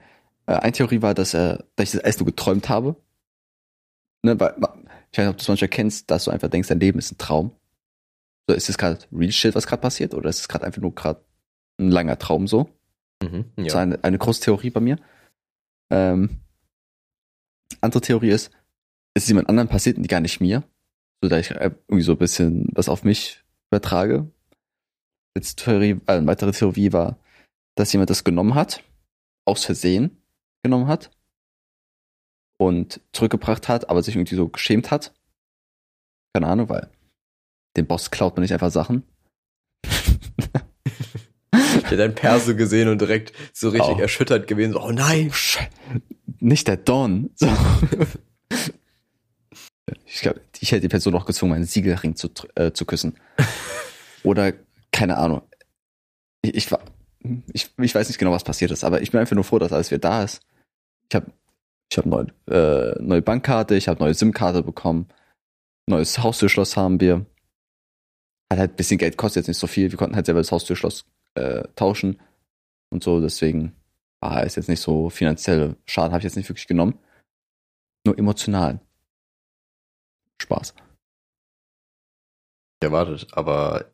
[0.46, 2.96] Äh, eine Theorie war, dass, äh, dass ich das erst nur geträumt habe.
[4.24, 4.54] Ne, weil,
[5.12, 7.12] ich weiß nicht, ob du es manchmal kennst, dass du einfach denkst, dein Leben ist
[7.12, 7.52] ein Traum.
[8.48, 10.14] So, ist das gerade real shit, was gerade passiert?
[10.14, 11.22] Oder ist es gerade einfach nur gerade
[11.80, 12.70] ein langer Traum so?
[13.24, 13.80] Mhm, Das ist ja.
[13.80, 14.98] eine, eine große Theorie bei mir.
[15.90, 16.42] Ähm,
[17.82, 18.52] andere Theorie ist,
[19.14, 20.64] es ist jemand anderen passiert und gar nicht mir.
[21.22, 24.30] So, da ich äh, irgendwie so ein bisschen was auf mich übertrage.
[25.36, 27.18] Jetzt Theorie, äh, eine weitere Theorie war,
[27.76, 28.84] dass jemand das genommen hat,
[29.46, 30.18] aus Versehen
[30.64, 31.12] genommen hat
[32.58, 35.14] und zurückgebracht hat, aber sich irgendwie so geschämt hat.
[36.34, 36.90] Keine Ahnung, weil
[37.78, 39.04] dem Boss klaut man nicht einfach Sachen.
[41.54, 44.00] Ich hätte einen Perso gesehen und direkt so richtig Oh.
[44.00, 44.72] erschüttert gewesen.
[44.74, 45.30] So, oh nein!
[46.40, 47.32] Nicht der Don.
[47.36, 47.48] So.
[50.14, 53.16] Ich glaube, ich hätte die Person noch gezwungen, meinen Siegelring zu, äh, zu küssen.
[54.24, 54.54] Oder,
[54.92, 55.42] keine Ahnung.
[56.42, 56.82] Ich, ich, war,
[57.54, 59.72] ich, ich weiß nicht genau, was passiert ist, aber ich bin einfach nur froh, dass
[59.72, 60.42] alles wieder da ist.
[61.10, 61.32] Ich habe
[61.90, 65.08] ich hab neue, äh, neue Bankkarte, ich habe neue SIM-Karte bekommen,
[65.88, 67.26] neues Haustürschloss haben wir.
[68.52, 69.92] Hat halt ein bisschen Geld, kostet jetzt nicht so viel.
[69.92, 71.06] Wir konnten halt selber das Haustürschloss
[71.36, 72.20] äh, tauschen
[72.90, 73.78] und so, deswegen
[74.20, 77.00] war es jetzt nicht so finanziell Schaden, habe ich jetzt nicht wirklich genommen.
[78.06, 78.82] Nur emotional.
[80.42, 80.74] Spaß.
[82.82, 83.86] Erwartet, aber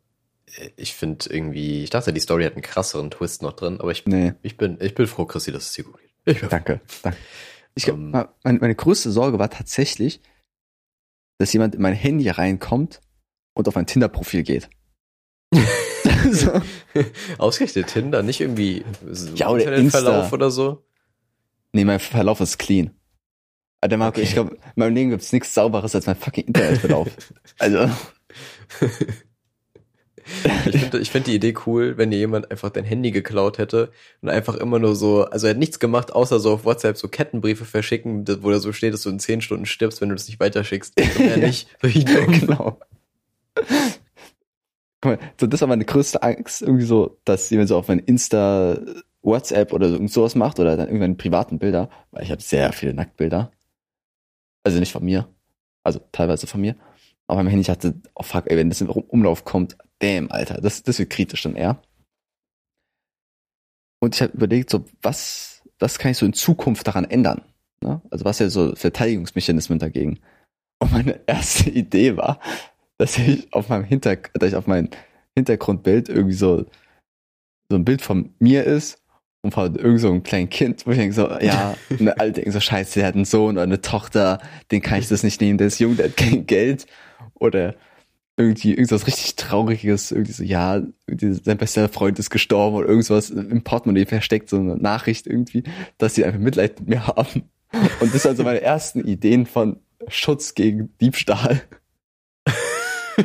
[0.57, 3.91] äh, ich finde irgendwie, ich dachte, die Story hat einen krasseren Twist noch drin, aber
[3.91, 6.11] ich, Nee, ich bin, ich bin froh, Chrissy, dass es dir gut geht.
[6.25, 6.81] Ich bin danke.
[7.03, 7.17] danke.
[7.75, 8.11] Ich Ähm.
[8.11, 8.29] meine,
[8.59, 10.21] meine größte Sorge war tatsächlich,
[11.37, 13.01] dass jemand in mein Handy reinkommt
[13.53, 14.69] und auf mein Tinder-Profil geht.
[16.31, 16.61] so.
[17.37, 20.35] Ausgerechnet Tinder, nicht irgendwie so Ja, oder Internetverlauf Insta.
[20.35, 20.85] oder so.
[21.73, 22.96] Nee, mein Verlauf ist clean.
[23.87, 24.23] Aber der Marco, Okay.
[24.23, 27.07] ich glaube, in meinem Leben gibt es nichts Sauberes als mein fucking Internetverlauf.
[27.59, 27.89] also,
[30.65, 33.91] Ich finde ich find die Idee cool, wenn dir jemand einfach dein Handy geklaut hätte
[34.21, 37.07] und einfach immer nur so, also er hat nichts gemacht, außer so auf WhatsApp so
[37.07, 40.27] Kettenbriefe verschicken, wo da so steht, dass du in 10 Stunden stirbst, wenn du das
[40.27, 40.99] nicht weiterschickst.
[40.99, 41.69] Und er nicht.
[41.81, 42.39] Dumm.
[42.39, 42.79] genau.
[44.99, 47.99] Guck mal, so, das war meine größte Angst, irgendwie so, dass jemand so auf mein
[47.99, 48.79] Insta,
[49.21, 52.93] WhatsApp oder so, sowas macht oder dann irgendwann privaten Bilder, weil ich habe sehr viele
[52.93, 53.51] Nacktbilder.
[54.67, 55.33] Also nicht von mir,
[55.85, 56.75] also teilweise von mir.
[57.25, 60.83] Aber mein Handy hatte, oh fuck, ey, wenn das in Umlauf kommt, damn, Alter, das,
[60.83, 61.81] das wird kritisch dann eher.
[64.01, 67.43] Und ich habe überlegt, so, was, was kann ich so in Zukunft daran ändern?
[67.79, 68.01] Ne?
[68.11, 70.19] Also was ja so Verteidigungsmechanismen dagegen?
[70.79, 72.41] Und meine erste Idee war,
[72.97, 74.89] dass ich auf meinem Hinter, dass ich auf mein
[75.37, 76.65] Hintergrundbild irgendwie so,
[77.69, 79.01] so ein Bild von mir ist
[79.47, 82.51] und von irgend so einem kleinen Kind, wo ich denke so, ja, eine alte denke
[82.51, 84.39] so, scheiße, der hat einen Sohn oder eine Tochter,
[84.71, 86.85] den kann ich das nicht nehmen, der ist jung, der hat kein Geld.
[87.35, 87.75] Oder
[88.35, 93.63] irgendwie irgendwas richtig Trauriges, irgendwie so, ja, sein bester Freund ist gestorben oder irgendwas im
[93.63, 95.63] Portemonnaie versteckt, so eine Nachricht irgendwie,
[95.97, 97.49] dass sie einfach Mitleid mit mir haben.
[97.99, 101.61] Und das waren so meine ersten Ideen von Schutz gegen Diebstahl.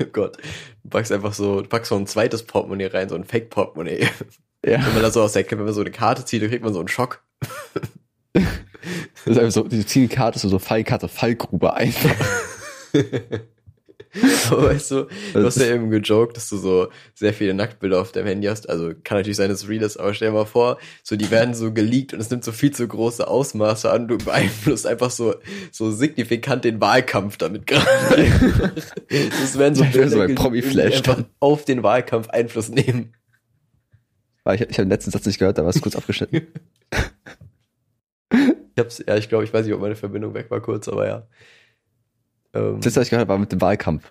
[0.00, 0.38] oh Gott.
[0.82, 4.08] Du packst einfach so, du packst so ein zweites Portemonnaie rein, so ein Fake-Portemonnaie.
[4.64, 4.84] Ja.
[4.86, 6.72] Wenn man da so aus der, wenn man so eine Karte zieht, dann kriegt man
[6.72, 7.22] so einen Schock.
[8.32, 8.42] Das
[9.26, 12.10] ist einfach so, die ziehen die Karte so, so Fallkarte, Fallgrube einfach.
[14.50, 17.98] Aber weißt du, du hast ja ist- eben gejoked, dass du so sehr viele Nacktbilder
[18.00, 18.68] auf deinem Handy hast.
[18.68, 21.30] Also kann natürlich sein, dass es real ist, aber stell dir mal vor, so die
[21.30, 24.08] werden so geleakt und es nimmt so viel zu große Ausmaße an.
[24.08, 25.36] Du beeinflusst einfach so,
[25.70, 27.86] so signifikant den Wahlkampf damit gerade.
[29.08, 33.14] Das werden so Ja, will so bei die Promi-Flash einfach auf den Wahlkampf Einfluss nehmen.
[34.44, 36.46] Weil ich, ich habe den letzten Satz nicht gehört, da war es kurz abgeschnitten.
[38.74, 41.06] Ich hab's, ja, ich glaube, ich weiß nicht, ob meine Verbindung weg war kurz, aber
[41.06, 41.26] ja.
[42.54, 44.10] Ähm, Das letzte, was ich gehört habe, war mit dem Wahlkampf.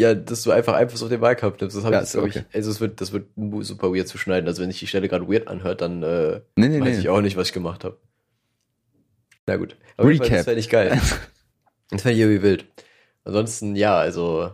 [0.00, 1.76] ja, dass du einfach Einfluss auf den Wahlkampf nimmst.
[1.76, 2.44] Das habe Ja, ich, jetzt, ist glaub okay.
[2.48, 3.26] ich, also es wird, das wird
[3.60, 4.48] super weird zu schneiden.
[4.48, 7.00] Also wenn sich die Stelle gerade weird anhört, dann äh, Nee, nee, weiß nee.
[7.00, 7.98] ich auch nicht, was ich gemacht habe.
[9.46, 9.76] Na gut.
[9.98, 10.30] Aber Recap.
[10.30, 10.98] das wäre nicht geil.
[11.90, 12.64] Das wäre irgendwie wild.
[13.24, 14.50] Ansonsten, ja, also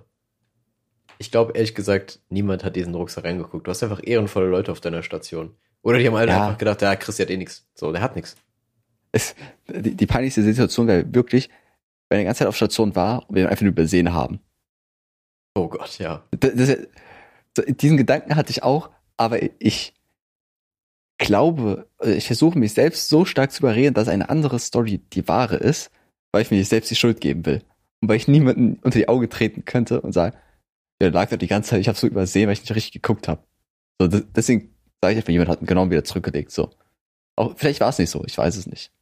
[1.22, 3.64] ich glaube ehrlich gesagt, niemand hat diesen Rucksack reingeguckt.
[3.64, 5.54] Du hast einfach ehrenvolle Leute auf deiner Station.
[5.82, 6.42] Oder die haben alle Ja.
[6.42, 7.64] einfach gedacht, ja, Chris hat eh nix.
[7.74, 8.34] So, der hat nix.
[9.12, 9.36] Es,
[9.68, 11.48] die, die peinlichste Situation wäre wirklich,
[12.08, 14.40] wenn er die ganze Zeit auf Station war und wir ihn einfach nur übersehen haben.
[15.54, 16.24] Oh Gott, ja.
[16.40, 16.76] Das, das,
[17.56, 19.94] so, diesen Gedanken hatte ich auch, aber ich
[21.18, 25.28] glaube, äh, ich versuche mich selbst so stark zu überreden, dass eine andere Story die
[25.28, 25.92] wahre ist,
[26.32, 27.62] weil ich mir selbst die Schuld geben will.
[28.00, 30.36] Und weil ich niemanden unter die Augen treten könnte und sagen,
[31.03, 33.26] der lag da die ganze Zeit, ich habe so übersehen, weil ich nicht richtig geguckt
[33.26, 33.42] habe.
[34.00, 36.53] So, das, deswegen sage ich einfach, jemand hat ihn genau wieder zurückgelegt.
[36.53, 36.70] So.
[37.36, 38.92] Auch, vielleicht war es nicht so, ich weiß es nicht.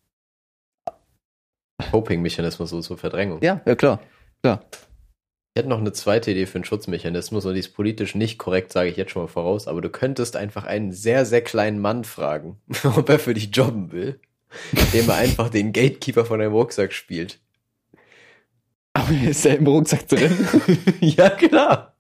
[1.90, 3.42] Coping-Mechanismus so zur Verdrängung.
[3.42, 4.00] Ja, ja klar.
[4.42, 4.64] klar.
[5.54, 8.72] Ich hätte noch eine zweite Idee für einen Schutzmechanismus und die ist politisch nicht korrekt,
[8.72, 12.04] sage ich jetzt schon mal voraus, aber du könntest einfach einen sehr, sehr kleinen Mann
[12.04, 14.20] fragen, ob er für dich jobben will,
[14.72, 17.40] indem er einfach den Gatekeeper von deinem Rucksack spielt.
[18.92, 20.32] Aber ist der im Rucksack drin?
[21.00, 21.96] ja, klar.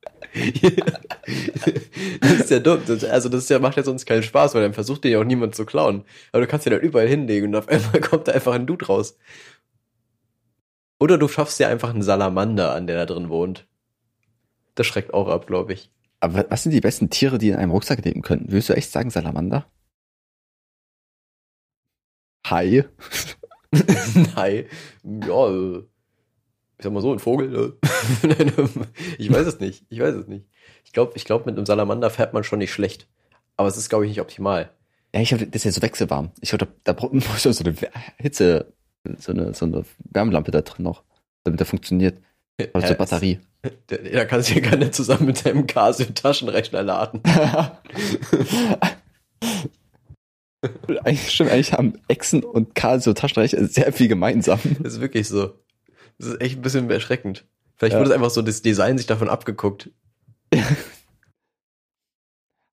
[2.20, 2.82] das ist ja dumm.
[2.86, 5.20] Das, also das ist ja, macht ja sonst keinen Spaß, weil dann versucht dir ja
[5.20, 6.04] auch niemand zu klauen.
[6.32, 8.86] Aber du kannst dir dann überall hinlegen und auf einmal kommt da einfach ein Dude
[8.86, 9.16] raus.
[10.98, 13.66] Oder du schaffst dir einfach einen Salamander an, der da drin wohnt.
[14.74, 15.90] Das schreckt auch ab, glaube ich.
[16.20, 18.52] Aber was sind die besten Tiere, die in einem Rucksack leben könnten?
[18.52, 19.66] Würdest du echt sagen Salamander?
[22.46, 22.84] Hai?
[24.36, 24.66] Nein.
[25.02, 25.82] Ja, äh,
[26.80, 27.74] ich sag mal so, ein Vogel.
[28.22, 28.30] äh.
[29.18, 29.84] ich weiß es nicht.
[29.90, 30.46] Ich weiß es nicht.
[30.86, 33.06] Ich glaube, ich glaub, mit einem Salamander fährt man schon nicht schlecht.
[33.58, 34.70] Aber es ist, glaube ich, nicht optimal.
[35.14, 36.30] Ja, ich glaube, das ist ja so wechselwarm.
[36.40, 37.74] Ich glaube, da, da braucht man so eine
[38.16, 38.72] Hitze,
[39.18, 41.02] so eine, so eine Wärmelampe da drin noch,
[41.44, 42.16] damit der funktioniert.
[42.72, 43.40] Also Ja, so Batterie.
[43.88, 47.20] Da, da kannst du ja gerne zusammen mit deinem Casio-Taschenrechner laden.
[51.04, 54.60] eigentlich, stimmt, eigentlich haben Echsen und Casio Taschenrechner sehr viel gemeinsam.
[54.80, 55.60] Das ist wirklich so.
[56.20, 57.46] Das ist echt ein bisschen erschreckend.
[57.76, 57.98] Vielleicht Ja.
[57.98, 59.90] wurde es einfach so das Design sich davon abgeguckt.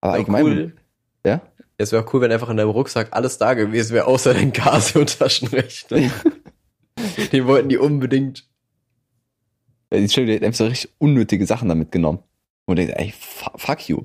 [0.01, 0.75] Aber allgemein, cool.
[1.25, 1.41] ja?
[1.77, 6.11] Es wäre cool, wenn einfach in deinem Rucksack alles da gewesen wäre, außer dein Casio-Taschenrechner.
[7.31, 8.47] Den wollten die unbedingt.
[9.93, 12.19] Ja, Die Stelle, die hat einfach so richtig unnötige Sachen damit genommen.
[12.65, 14.01] Und ich ey, fu- fuck you.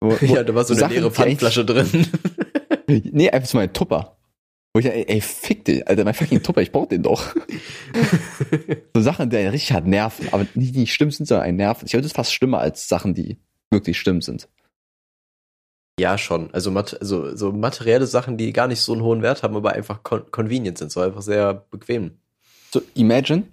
[0.00, 2.06] Wo, wo, Ja, da war so eine Sachen, leere Pfandflasche drin.
[2.88, 4.16] Nee, einfach so mein Tupper.
[4.74, 7.34] Wo ich, ey, ey, fick dich, Alter, mein fucking Tupper, ich brauch den doch.
[8.94, 11.58] so Sachen, die einen richtig hart nerven, aber nicht, die nicht schlimm sind, sondern einen
[11.58, 11.84] nerven.
[11.84, 13.38] Ich glaube, das ist fast schlimmer als Sachen, die
[13.70, 14.48] wirklich schlimm sind.
[16.00, 16.52] Ja, schon.
[16.54, 20.02] Also, also so materielle Sachen, die gar nicht so einen hohen Wert haben, aber einfach
[20.02, 22.18] con convenient sind, so einfach sehr bequem.
[22.70, 23.44] So, imagine,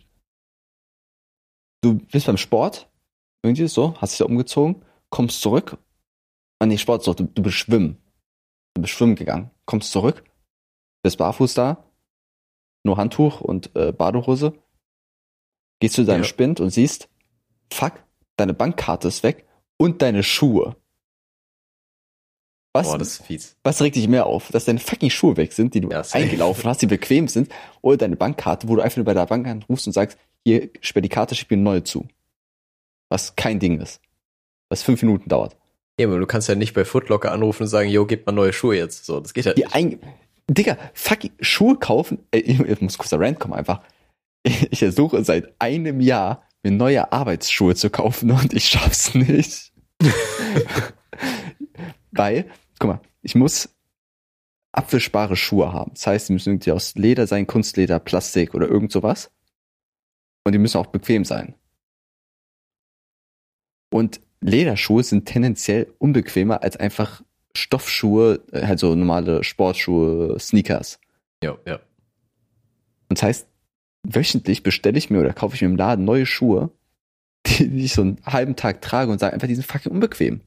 [1.81, 2.89] du bist beim Sport,
[3.43, 5.77] irgendwie so, hast dich da umgezogen, kommst zurück,
[6.59, 7.97] ah nee, Sport ist doch, du, du bist schwimmen.
[8.73, 10.23] Du bist schwimmen gegangen, kommst zurück,
[11.03, 11.83] bist barfuß da,
[12.83, 14.53] nur Handtuch und äh, Badehose,
[15.79, 16.27] gehst zu deinem Ja.
[16.27, 17.09] Spind und siehst,
[17.71, 17.93] fuck,
[18.37, 19.45] deine Bankkarte ist weg
[19.77, 20.75] und deine Schuhe.
[22.73, 23.57] Was, Boah, das ist fies.
[23.63, 24.49] was regt dich mehr auf?
[24.51, 27.97] Dass deine fucking Schuhe weg sind, die du Ja, eingelaufen hast, die bequem sind, oder
[27.97, 31.09] deine Bankkarte, wo du einfach nur bei der Bank anrufst und sagst, hier, sperr die
[31.09, 32.07] Karte, schick mir eine neue zu.
[33.09, 34.01] Was kein Ding ist.
[34.69, 35.57] Was fünf Minuten dauert.
[35.99, 38.53] Ja, aber du kannst ja nicht bei Footlocker anrufen und sagen, yo, gib mal neue
[38.53, 39.03] Schuhe jetzt.
[39.05, 39.73] So, das geht ja Die nicht.
[39.75, 39.99] ein
[40.49, 43.81] Digga, fucking Schuhe kaufen, ey, ich, muss kurz da Rand kommen einfach.
[44.71, 49.73] Ich versuche seit einem Jahr, mir neue Arbeitsschuhe zu kaufen und ich schaff's nicht.
[52.11, 53.69] Weil, guck mal, ich muss
[54.71, 55.91] abwischbare Schuhe haben.
[55.93, 59.31] Das heißt, die müssen irgendwie aus Leder sein, Kunstleder, Plastik oder irgend sowas.
[60.45, 61.55] Und die müssen auch bequem sein.
[63.91, 67.21] Und Lederschuhe sind tendenziell unbequemer als einfach
[67.55, 70.99] Stoffschuhe, äh, halt so normale Sportschuhe, Sneakers.
[71.43, 71.75] Ja, ja.
[73.09, 73.47] Und das heißt,
[74.07, 76.71] wöchentlich bestelle ich mir oder kaufe ich mir im Laden neue Schuhe,
[77.47, 80.41] die, die ich so einen halben Tag trage und sage einfach, die sind fucking unbequem.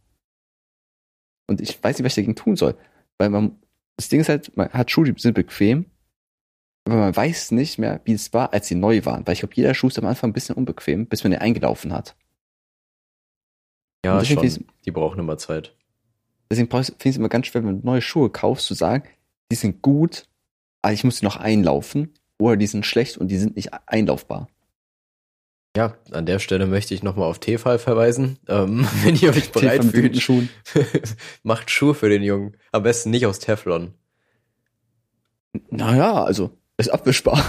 [1.49, 2.77] Und ich weiß nicht, was ich dagegen tun soll.
[3.19, 3.59] Weil man,
[3.97, 5.87] das Ding ist halt, man hat Schuhe, die sind bequem,
[6.85, 9.27] aber man weiß nicht mehr, wie es war, als sie neu waren.
[9.27, 11.93] Weil ich glaube, jeder Schuh ist am Anfang ein bisschen unbequem, bis man den eingelaufen
[11.93, 12.17] hat.
[14.05, 14.67] Ja, schon.
[14.85, 15.77] Die brauchen immer Zeit.
[16.53, 19.05] Deswegen finde ich es immer ganz schwer, wenn du neue Schuhe kaufst, zu sagen,
[19.51, 20.27] die sind gut,
[20.83, 22.13] aber ich muss sie noch einlaufen.
[22.39, 24.49] Oder die sind schlecht und die sind nicht einlaufbar.
[25.75, 28.39] Ja, an der Stelle möchte ich nochmal auf Tefal verweisen.
[28.49, 30.51] Ähm, wenn ihr euch bereit fühlt, Schuhen.
[31.43, 32.55] macht Schuhe für den Jungen.
[32.71, 33.95] Am besten nicht aus Teflon.
[35.71, 37.43] Naja, also, ist abwischbar.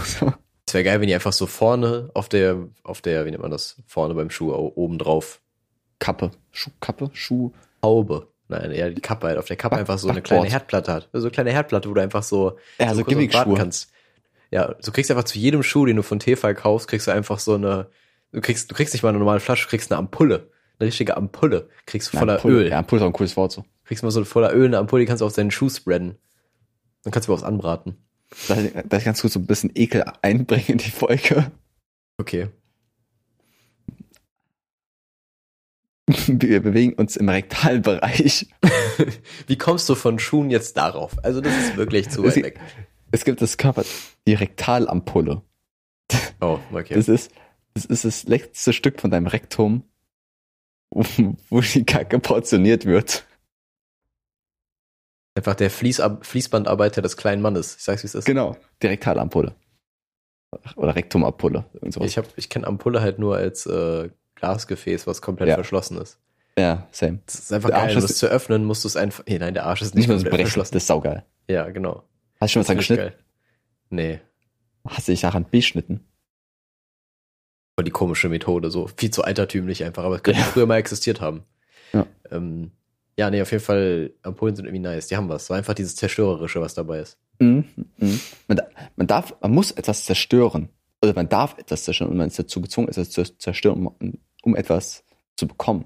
[0.65, 3.51] Es wäre geil, wenn ihr einfach so vorne auf der, auf der, wie nennt man
[3.51, 5.41] das, vorne beim Schuh oben drauf.
[5.99, 6.31] Kappe.
[6.51, 7.09] Schuhkappe?
[7.11, 7.51] Schuh.
[7.83, 8.32] Haube.
[8.49, 9.37] Nein, eher die Kappe halt.
[9.37, 10.41] Auf der Kappe Back- einfach so eine Backboard.
[10.41, 11.09] kleine Herdplatte hat.
[11.13, 13.55] So eine kleine Herdplatte, wo du einfach so, Ja, so so Gimmickschuhe.
[13.55, 13.91] kannst.
[14.51, 17.39] Ja, du kriegst einfach zu jedem Schuh, den du von Tefal kaufst, kriegst du einfach
[17.39, 17.87] so eine,
[18.31, 20.49] du kriegst, du kriegst nicht mal eine normale Flasche, du kriegst eine Ampulle.
[20.79, 21.69] Eine richtige Ampulle.
[21.85, 22.55] Kriegst du voller Ampulle.
[22.63, 22.69] Öl.
[22.69, 23.63] Ja, Ampulle ist auch ein cooles Wort so.
[23.85, 26.17] Kriegst mal so voller Öl eine Ampulle, die kannst du auf deinen Schuh spreaden.
[27.03, 27.97] Dann kannst du was anbraten.
[28.47, 31.51] Da, ganz kurz so ein bisschen Ekel einbringen in die Folge.
[32.17, 32.49] Okay.
[36.27, 38.47] Wir bewegen uns im Rektalbereich.
[39.47, 41.13] Wie kommst du von Schuhen jetzt darauf?
[41.23, 42.59] Also das ist wirklich zu Es weit gibt- weg.
[43.11, 43.83] Es gibt das Körper,
[44.27, 45.43] die Rektalampulle.
[46.41, 46.95] Oh, okay.
[46.95, 47.31] Das ist,
[47.75, 49.83] das ist das letzte Stück von deinem Rektum,
[50.91, 53.25] wo, die Kacke portioniert wird.
[55.35, 57.75] Einfach der Fließab Fließbandarbeiter des kleinen Mannes.
[57.77, 58.25] Ich sag's, wie es ist.
[58.25, 59.55] Genau, die Rektalampulle.
[60.75, 61.65] Oder Rektumampulle.
[62.01, 64.09] Ich, hab- ich kenne Ampulle halt nur als äh,
[64.43, 65.55] Glasgefäß, was komplett Ja.
[65.55, 66.19] verschlossen ist.
[66.57, 67.19] Ja, same.
[67.25, 67.87] Das ist einfach Der geil.
[67.87, 69.23] Arsch Um das zu öffnen, musst du es einfach.
[69.27, 70.73] Nee, nein, der Arsch ist Nicht nicht Brechen, verschlossen.
[70.73, 71.25] das ist saugeil.
[71.49, 72.03] Ja, genau.
[72.39, 73.01] Hast du schon mal dran geschnitten?
[73.03, 73.17] geil.
[73.89, 74.19] Nee.
[74.87, 76.01] Hast du dich daran beschnitten?
[77.75, 80.45] Voll die komische Methode, so viel zu altertümlich einfach, aber es könnte Ja.
[80.45, 81.43] früher mal existiert haben.
[81.91, 82.05] Ja.
[82.29, 82.71] Ähm,
[83.17, 85.07] ja, nee, auf jeden Fall, Ampullen sind irgendwie nice.
[85.07, 85.47] Die haben was.
[85.47, 87.17] So einfach dieses Zerstörerische, was dabei ist.
[87.39, 87.65] Mhm.
[87.97, 88.19] Mhm.
[88.47, 88.61] Man,
[88.95, 90.69] man darf, man muss etwas zerstören.
[91.01, 94.55] Oder man darf etwas zerstören und man ist dazu gezwungen, etwas zu zerstören, um, um
[94.55, 95.03] etwas
[95.35, 95.85] zu bekommen.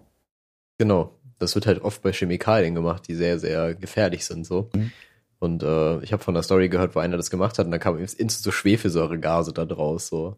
[0.78, 1.14] Genau.
[1.40, 4.70] Das wird halt oft bei Chemikalien gemacht, die sehr, sehr gefährlich sind, so.
[4.76, 4.92] Mhm.
[5.40, 7.80] Und äh, ich habe von einer Story gehört, wo einer das gemacht hat und dann
[7.80, 10.36] kam instant so Schwefelsäuregase da draus, so.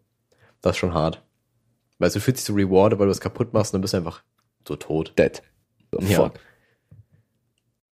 [0.60, 1.22] Das ist schon hart.
[1.98, 3.98] Weißt du, fühlst dich so rewarded, weil du es kaputt machst und dann bist du
[3.98, 4.22] einfach
[4.68, 5.14] so tot.
[5.18, 5.42] Dead.
[5.90, 6.16] So, Ja.
[6.24, 6.34] fuck.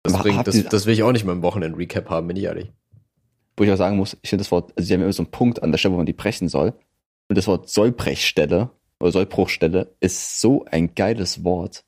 [0.03, 2.45] Das, Aber bringt, das, das will ich auch nicht mal im Wochenend-Recap haben, bin ich
[2.45, 2.71] ehrlich.
[3.57, 5.31] Wo ich auch sagen muss, ich finde das Wort, also sie haben immer so einen
[5.31, 6.75] Punkt an der Stelle, wo man die brechen soll.
[7.29, 8.71] Und das Wort Sollbrechstelle
[9.01, 11.85] Sollbruchstelle ist so ein geiles Wort.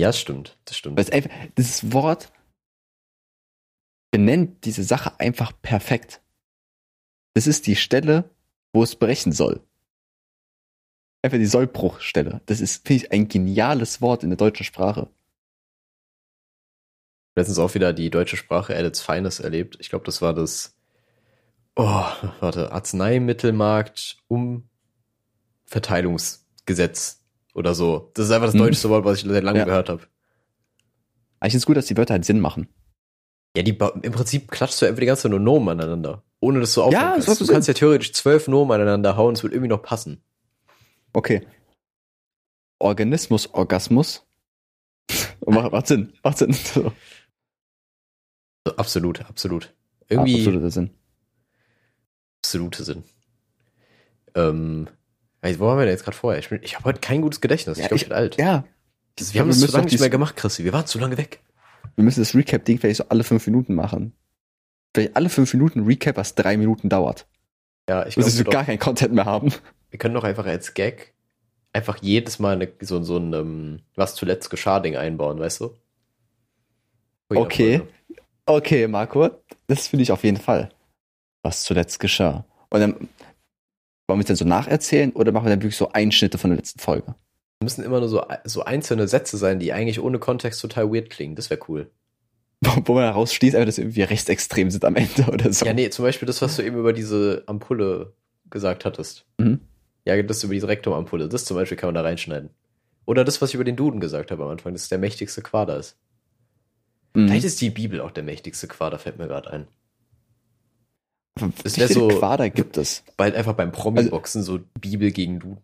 [0.00, 0.58] Ja, das stimmt.
[0.64, 0.96] Das stimmt.
[0.96, 2.32] Weil einfach, dieses Wort
[4.10, 6.22] benennt diese Sache einfach perfekt.
[7.34, 8.30] Das ist die Stelle,
[8.72, 9.66] wo es brechen soll.
[11.22, 12.42] Einfach die Sollbruchstelle.
[12.46, 15.08] Das ist, finde ich, ein geniales Wort in der deutschen Sprache.
[17.36, 19.76] letztens auch wieder die deutsche Sprache at its finest erlebt.
[19.80, 20.76] Ich glaube, das war das,
[21.76, 22.04] oh,
[22.40, 24.18] warte, Arzneimittelmarkt
[25.72, 27.22] Umverteilungsgesetz
[27.54, 28.10] oder so.
[28.14, 28.58] Das ist einfach das Mhm.
[28.60, 29.64] deutscheste Wort, was ich seit langem Ja.
[29.64, 30.02] gehört habe.
[31.40, 32.68] Aber ich finde es gut, dass die Wörter halt Sinn machen.
[33.56, 36.22] Ja, die im Prinzip klatscht du einfach die ganze Zeit nur Nomen aneinander.
[36.40, 37.40] Ohne dass du aufhören Ja, das kannst.
[37.40, 40.22] Du kannst ja theoretisch zwölf Nomen aneinander hauen, es wird irgendwie noch passen.
[41.12, 41.46] Okay.
[42.78, 44.26] Organismus, Orgasmus.
[45.46, 46.52] macht, macht Sinn, macht Sinn.
[46.52, 46.92] So.
[48.76, 49.74] Absolut, absolut.
[50.08, 50.90] Irgendwie Absoluter Sinn.
[52.44, 53.04] absolute Sinn.
[54.34, 54.88] Ähm,
[55.42, 56.38] ey, wo waren wir denn jetzt gerade vorher?
[56.40, 57.78] Ich, bin- ich habe heute kein gutes Gedächtnis.
[57.78, 58.36] Ja, ich glaube, ich bin alt.
[58.38, 58.64] Ja.
[59.16, 60.64] Das, wir haben das zu lange nicht mehr gemacht, Christi.
[60.64, 61.40] Wir waren zu lange weg.
[61.96, 64.14] Wir müssen das Recap-Ding vielleicht so alle fünf Minuten machen.
[64.94, 67.26] Vielleicht alle fünf Minuten Recap, was drei Minuten dauert.
[67.88, 69.52] Ja, ich glaube, wir gar keinen Content mehr haben.
[69.90, 71.12] wir können doch einfach als Gag
[71.74, 75.74] einfach jedes Mal eine, so, so ein ähm, was zuletzt geschah Ding einbauen, weißt du?
[77.30, 77.78] Jeder Okay.
[77.78, 77.92] Folge.
[78.44, 79.30] Okay, Marco,
[79.66, 80.70] das finde ich auf jeden Fall.
[81.42, 82.44] Was zuletzt geschah.
[82.70, 83.08] Und dann
[84.12, 86.58] wollen wir es dann so nacherzählen oder machen wir dann wirklich so Einschnitte von der
[86.58, 87.14] letzten Folge?
[87.62, 91.36] Müssen immer nur so, so einzelne Sätze sein, die eigentlich ohne Kontext total weird klingen.
[91.36, 91.90] Das wäre cool.
[92.84, 95.64] Wo, man daraus schließt, einfach, dass wir irgendwie rechtsextrem sind am Ende oder so.
[95.64, 98.14] Ja, nee, zum Beispiel das, was du eben über diese Ampulle
[98.50, 99.26] gesagt hattest.
[99.38, 99.60] Mhm.
[100.04, 101.28] Ja, das über diese Rektumampulle.
[101.28, 102.50] Das zum Beispiel kann man da reinschneiden.
[103.04, 105.42] Oder das, was ich über den Duden gesagt habe am Anfang, dass es der mächtigste
[105.42, 105.96] Quader ist.
[107.14, 107.28] Mhm.
[107.28, 109.66] Vielleicht ist die Bibel auch der mächtigste Quader, fällt mir gerade ein.
[111.38, 113.02] Wie das wär viele so- Quader gibt es?
[113.16, 115.58] Bald einfach beim Also Promi-Boxen so Bibel gegen Duden.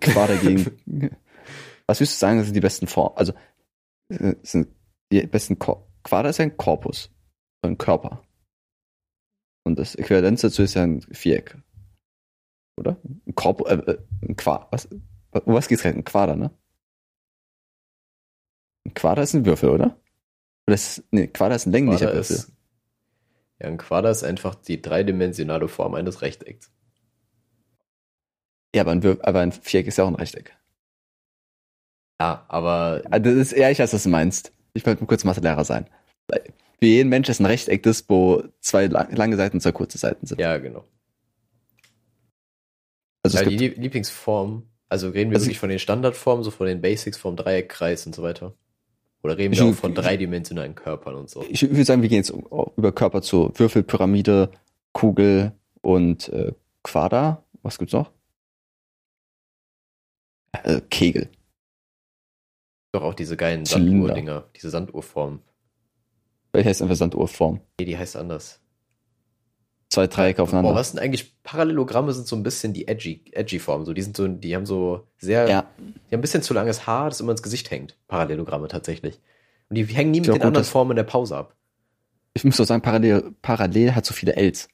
[0.00, 0.76] Quader gegen.
[1.86, 3.16] Was würdest du sagen, sind die besten Formen?
[3.16, 3.32] Also,
[4.08, 4.68] äh, sind
[5.12, 7.10] die besten Kor Quader ist ja ein Korpus.
[7.62, 8.22] Ein Körper.
[9.66, 11.56] Und das Äquivalenz dazu ist ja ein Viereck.
[12.78, 12.96] Oder?
[13.26, 14.68] Ein Korpus, äh, äh, ein Quader.
[14.70, 15.96] Was, um was geht's gerade?
[15.96, 16.50] Ein Quader, ne?
[18.86, 19.96] Ein Quader ist ein Würfel, oder?
[20.66, 22.36] Oder ist, nee, Quader ist ein länglicher Quader Würfel.
[22.36, 22.52] ist,
[23.60, 26.70] ja, ein Quader ist einfach die dreidimensionale Form eines Rechtecks.
[28.74, 30.56] Ja, aber ein, Würfel, aber ein Viereck ist ja auch ein Rechteck.
[32.20, 34.52] Ja, aber Also das ist eher, ich weiß, was du meinst.
[34.72, 35.88] Ich wollte nur kurz Mathelehrer sein.
[36.30, 39.98] Für jeden Mensch ist ein Rechteck das, wo zwei lang- lange Seiten und zwei kurze
[39.98, 40.40] Seiten sind.
[40.40, 40.84] ja, genau.
[43.22, 46.80] Also Ja, die Lieblingsform, also reden wir Also- wirklich von den Standardformen, so von den
[46.82, 48.54] Basics, vom Dreieck, Kreis und so weiter.
[49.24, 51.42] Oder reden Ich- wir auch von dreidimensionalen Körpern und so.
[51.48, 52.46] ich würde sagen, wir gehen jetzt um-
[52.76, 54.50] über Körper zu Würfel, Pyramide,
[54.92, 56.52] Kugel und äh,
[56.82, 57.42] Quader.
[57.62, 58.10] Was gibt's noch?
[60.52, 61.30] Äh, Kegel.
[62.92, 63.64] Doch auch diese geilen.
[63.64, 65.40] Sanduhr-Dinger, diese Sanduhrform.
[66.52, 67.60] Welche heißt einfach Sanduhrform?
[67.80, 68.60] Nee, die heißt anders.
[69.94, 70.70] Zwei Dreiecke aufeinander.
[70.72, 73.86] Boah, was sind eigentlich Parallelogramme sind so ein bisschen die edgy, edgy Formen.
[73.86, 76.86] So, die sind so, die haben so sehr, Ja, die haben ein bisschen zu langes
[76.86, 77.96] Haar, das immer ins Gesicht hängt.
[78.08, 79.20] Parallelogramme tatsächlich.
[79.68, 81.54] Und die hängen nie mit den gut, anderen Formen in der Pause ab.
[82.34, 84.68] ich muss doch sagen, parallel, parallel hat so viele Ls.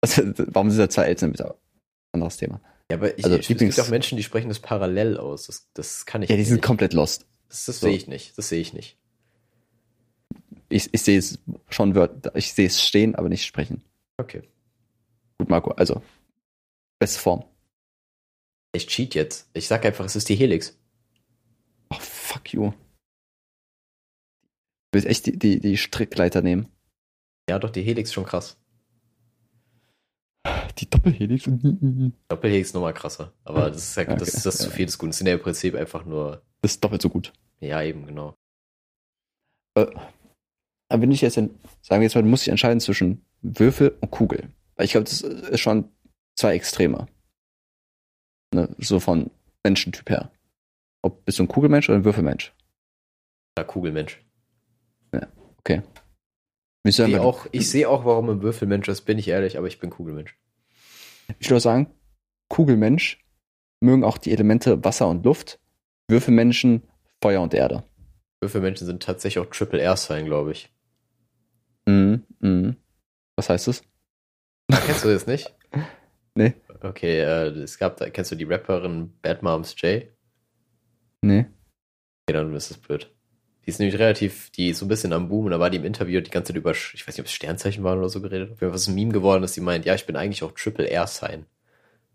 [0.00, 1.22] Also, warum sind da zwei Ls?
[1.22, 1.34] Ein
[2.12, 2.60] anderes Thema.
[2.90, 5.46] Ja, aber ich, Also, ich, es gibt auch Menschen, die sprechen das parallel aus.
[5.46, 6.64] Das, das kann ich Ja, die sind nicht.
[6.64, 7.26] komplett lost.
[7.48, 7.86] Das, das so.
[7.86, 8.36] sehe ich nicht.
[8.36, 8.98] Das sehe ich nicht.
[10.68, 11.38] Ich, ich sehe es
[11.68, 11.94] schon,
[12.34, 13.82] ich sehe es stehen, aber nicht sprechen.
[14.18, 14.42] Okay.
[15.38, 16.02] Gut, Marco, also.
[17.00, 17.44] Beste Form.
[18.74, 19.50] Ich cheat jetzt.
[19.54, 20.78] Ich sag einfach, es ist die Helix.
[21.90, 22.72] Oh, fuck you.
[24.92, 26.68] willst echt die, die, die Strickleiter nehmen.
[27.48, 28.56] Ja, doch, die Helix schon krass.
[30.78, 31.44] Die Doppelhelix.
[32.28, 33.32] Doppelhelix ist nochmal krasser.
[33.44, 34.74] Aber das ist ja, das, Okay, ist das zu ja.
[34.74, 35.10] viel des Guten.
[35.10, 37.32] Das sind ja im Prinzip einfach nur, Das ist doppelt so gut.
[37.60, 38.34] ja, eben, genau.
[39.76, 39.86] Äh,
[40.88, 41.50] Aber wenn ich jetzt, sagen
[41.90, 44.48] wir jetzt mal, du musst dich entscheiden zwischen Würfel und Kugel.
[44.76, 45.88] Weil ich glaube, das ist schon
[46.36, 47.06] zwei Extreme.
[48.54, 48.74] Ne?
[48.78, 49.30] So von
[49.64, 50.30] Menschentyp her.
[51.02, 52.52] Ob bist du ein Kugelmensch oder ein Würfelmensch?
[53.58, 54.20] Ja, Kugelmensch.
[56.84, 59.56] Wie Ich soll sehe auch, ich sehe auch, warum ein Würfelmensch ist, bin ich ehrlich,
[59.56, 60.36] aber ich bin Kugelmensch.
[61.38, 61.86] Ich würde sagen,
[62.48, 63.24] Kugelmensch
[63.80, 65.60] mögen auch die Elemente Wasser und Luft.
[66.08, 66.82] Würfelmenschen
[67.20, 67.84] Feuer und Erde.
[68.40, 70.72] Würfelmenschen sind tatsächlich auch Triple R sein, glaube ich.
[71.86, 72.24] Mhm.
[72.40, 72.76] Mhm.
[73.36, 73.82] Was heißt das?
[74.70, 75.54] Kennst du das nicht?
[76.34, 76.54] Nee.
[76.80, 80.04] Okay, äh, es gab, da, kennst du die Rapperin Bad Moms J?
[81.20, 81.46] Nee.
[82.26, 83.10] Okay, dann ist es blöd.
[83.64, 85.76] Die ist nämlich relativ, die ist so ein bisschen am Boom und da war die
[85.76, 88.20] im Interview die ganze Zeit über, ich weiß nicht, ob es Sternzeichen waren oder so
[88.20, 88.52] geredet.
[88.52, 90.42] Auf jeden Fall ist es ein Meme geworden, dass sie meint, ja, ich bin eigentlich
[90.42, 91.46] auch Triple R sein.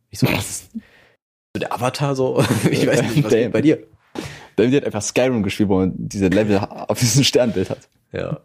[0.09, 0.71] Ich so, was ist
[1.53, 2.43] so der Avatar so?
[2.71, 3.51] ich weiß nicht, was Damn.
[3.51, 3.85] bei dir?
[4.55, 7.87] David hat einfach Skyrim gespielt, wo man diese Level auf diesem Sternbild hat.
[8.11, 8.41] Ja.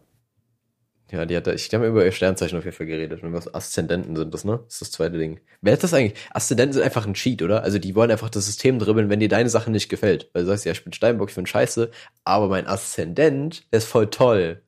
[1.13, 3.21] Ja, die hat, ich habe über ihr Sternzeichen auf jeden Fall geredet.
[3.21, 4.61] Und was Aszendenten sind das, ne?
[4.65, 5.39] Das ist das zweite Ding.
[5.61, 6.19] Wer hat das eigentlich?
[6.31, 7.61] Aszendenten sind einfach ein Cheat, oder?
[7.61, 10.31] Also die wollen einfach das System dribbeln, wenn dir deine Sache nicht gefällt.
[10.33, 11.91] Weil du sagst, ja, ich bin Steinbock, ich bin scheiße,
[12.23, 14.63] aber mein Aszendent, der ist voll toll.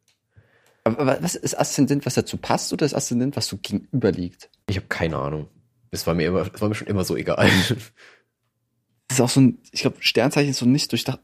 [0.84, 4.52] Aber was ist Aszendent, was dazu passt, oder ist Aszendent, was so gegenüber liegt?
[4.70, 5.48] Ich habe keine Ahnung.
[5.90, 7.50] Das war mir immer, das war mir schon immer so egal.
[7.58, 7.72] Das
[9.18, 11.22] ist auch so ein, ich glaube, Sternzeichen ist so nicht durchdacht.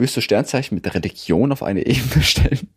[0.00, 2.70] Willst du Sternzeichen mit der Religion auf eine Ebene stellen?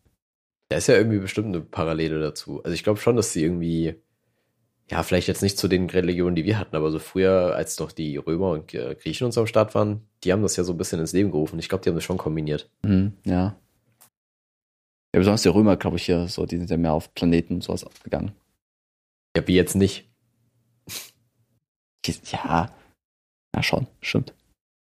[0.76, 2.62] Da ist ja irgendwie bestimmt eine Parallele dazu.
[2.66, 3.96] Also ich glaube schon, dass sie irgendwie,
[4.92, 7.94] ja, vielleicht jetzt nicht zu den Religionen, die wir hatten, aber so früher, als noch
[7.94, 10.78] die Römer und äh, Griechen uns am Start waren, die haben das ja so ein
[10.78, 11.60] bisschen ins Leben gerufen.
[11.60, 12.70] Ich glaube, die haben das schon kombiniert.
[12.84, 13.56] Mhm, ja.
[15.14, 17.64] Ja, besonders die Römer, glaube ich, hier, so, die sind ja mehr auf Planeten und
[17.64, 18.34] sowas gegangen.
[19.34, 20.10] Ja, wie jetzt nicht.
[22.26, 22.76] Ja.
[23.56, 24.34] Ja, schon, stimmt.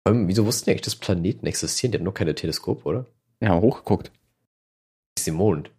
[0.07, 1.91] Ähm, wieso wussten die eigentlich, dass Planeten existieren?
[1.91, 3.05] Die hatten nur keine Teleskope, oder?
[3.39, 4.11] Wir haben hochgeguckt.
[5.15, 5.69] ist im Mond.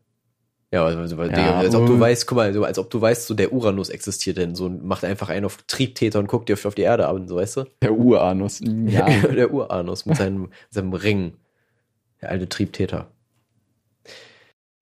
[0.73, 3.01] Ja, also, weil, Ja, Digga, als ob du weißt, guck mal, so, als ob du
[3.01, 6.55] weißt, so der Uranus existiert denn so macht einfach einen auf Triebtäter und guckt dir
[6.55, 7.65] auf die Erde an, so weißt du?
[7.83, 8.61] Der Uranus.
[8.61, 9.09] Ja.
[9.35, 11.35] der Uranus mit seinem, seinem Ring.
[12.21, 13.09] Der alte Triebtäter.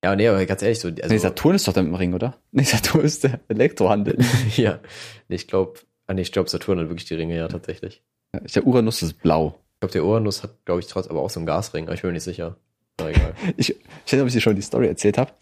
[0.02, 2.38] Ja, nee, aber ganz ehrlich, so, also, nee, Saturn ist doch dann im Ring, oder?
[2.52, 4.18] Nee, Saturn ist der Elektrohandel.
[4.56, 4.80] ja,
[5.28, 8.02] nee, ich glaube, ah, nee, ich glaube, Saturn hat wirklich die Ringe, ja, tatsächlich.
[8.32, 9.58] der Uranus ist blau.
[9.74, 12.02] Ich glaube, der Uranus hat, glaube ich, trotzdem aber auch so einen Gasring, aber ich
[12.02, 12.56] bin mir nicht sicher.
[12.98, 13.34] Na egal.
[13.56, 15.32] Ich, ich weiß nicht, ob ich dir schon die Story erzählt habe.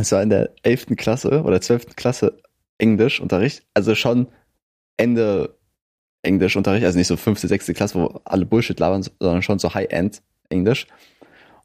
[0.00, 0.96] Es war in der 11.
[0.96, 1.96] Klasse oder 12.
[1.96, 2.38] Klasse
[2.78, 3.64] Englischunterricht.
[3.74, 4.28] Also schon
[4.96, 5.56] Ende
[6.22, 7.66] Englischunterricht, also nicht so 5., 6.
[7.74, 10.86] Klasse, wo alle Bullshit labern, sondern schon so High-End Englisch.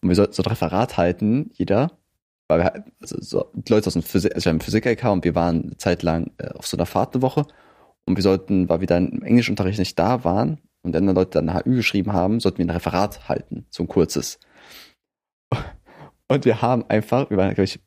[0.02, 1.92] Und wir sollten so ein Referat halten, jeder.
[2.48, 5.36] Weil wir halt, also so Leute aus dem Physik, also wir haben Physik-LK und wir
[5.36, 7.46] waren eine Zeit lang äh, auf so einer Fahrt eine Woche.
[8.06, 11.54] Und wir sollten, weil wir dann im Englischunterricht nicht da waren und dann Leute dann
[11.54, 14.40] HÜ geschrieben haben, sollten wir ein Referat halten, so ein kurzes.
[16.28, 17.80] Und wir haben einfach, wir waren, glaube ich,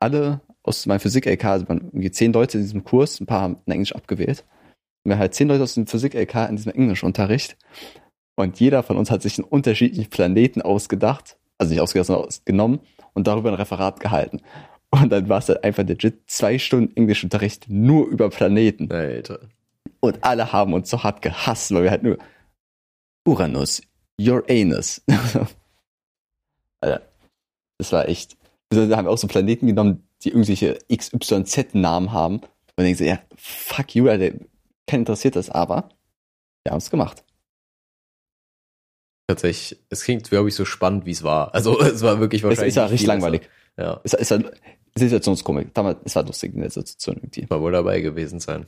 [0.00, 3.56] alle aus meinem Physik-LK, also waren irgendwie zehn Leute in diesem Kurs, ein paar haben
[3.66, 4.44] Englisch abgewählt.
[5.04, 7.56] Und wir haben halt zehn Leute aus dem Physik-LK in diesem Englischunterricht.
[8.36, 12.80] Und jeder von uns hat sich einen unterschiedlichen Planeten ausgedacht, also nicht ausgedacht, sondern ausgenommen
[13.14, 14.40] und darüber ein Referat gehalten.
[14.90, 18.90] Und dann war es halt einfach legit zwei Stunden Englischunterricht nur über Planeten.
[18.90, 19.40] Alter.
[20.00, 22.18] Und alle haben uns so hart gehasst, weil wir halt nur
[23.26, 23.82] Uranus,
[24.20, 25.02] your anus.
[26.80, 27.02] Alter,
[27.76, 28.37] das war echt.
[28.70, 32.36] Wir haben auch so Planeten genommen, die irgendwelche XYZ-Namen haben.
[32.36, 34.36] Und denken sie, ja, fuck you, Alter,
[34.86, 35.88] kein interessiert das, aber
[36.64, 37.24] wir haben es gemacht.
[39.26, 41.54] Tatsächlich, es klingt, glaube ich, so spannend, wie es war.
[41.54, 42.68] Also, es war wirklich Es wahrscheinlich.
[42.68, 43.48] ist ja richtig langweilig.
[43.76, 44.50] Ja, Es ist halt
[44.96, 45.74] Situationskomik.
[45.74, 47.46] Damals, es war lustig in der Situation irgendwie.
[47.48, 48.66] mal wohl dabei gewesen sein.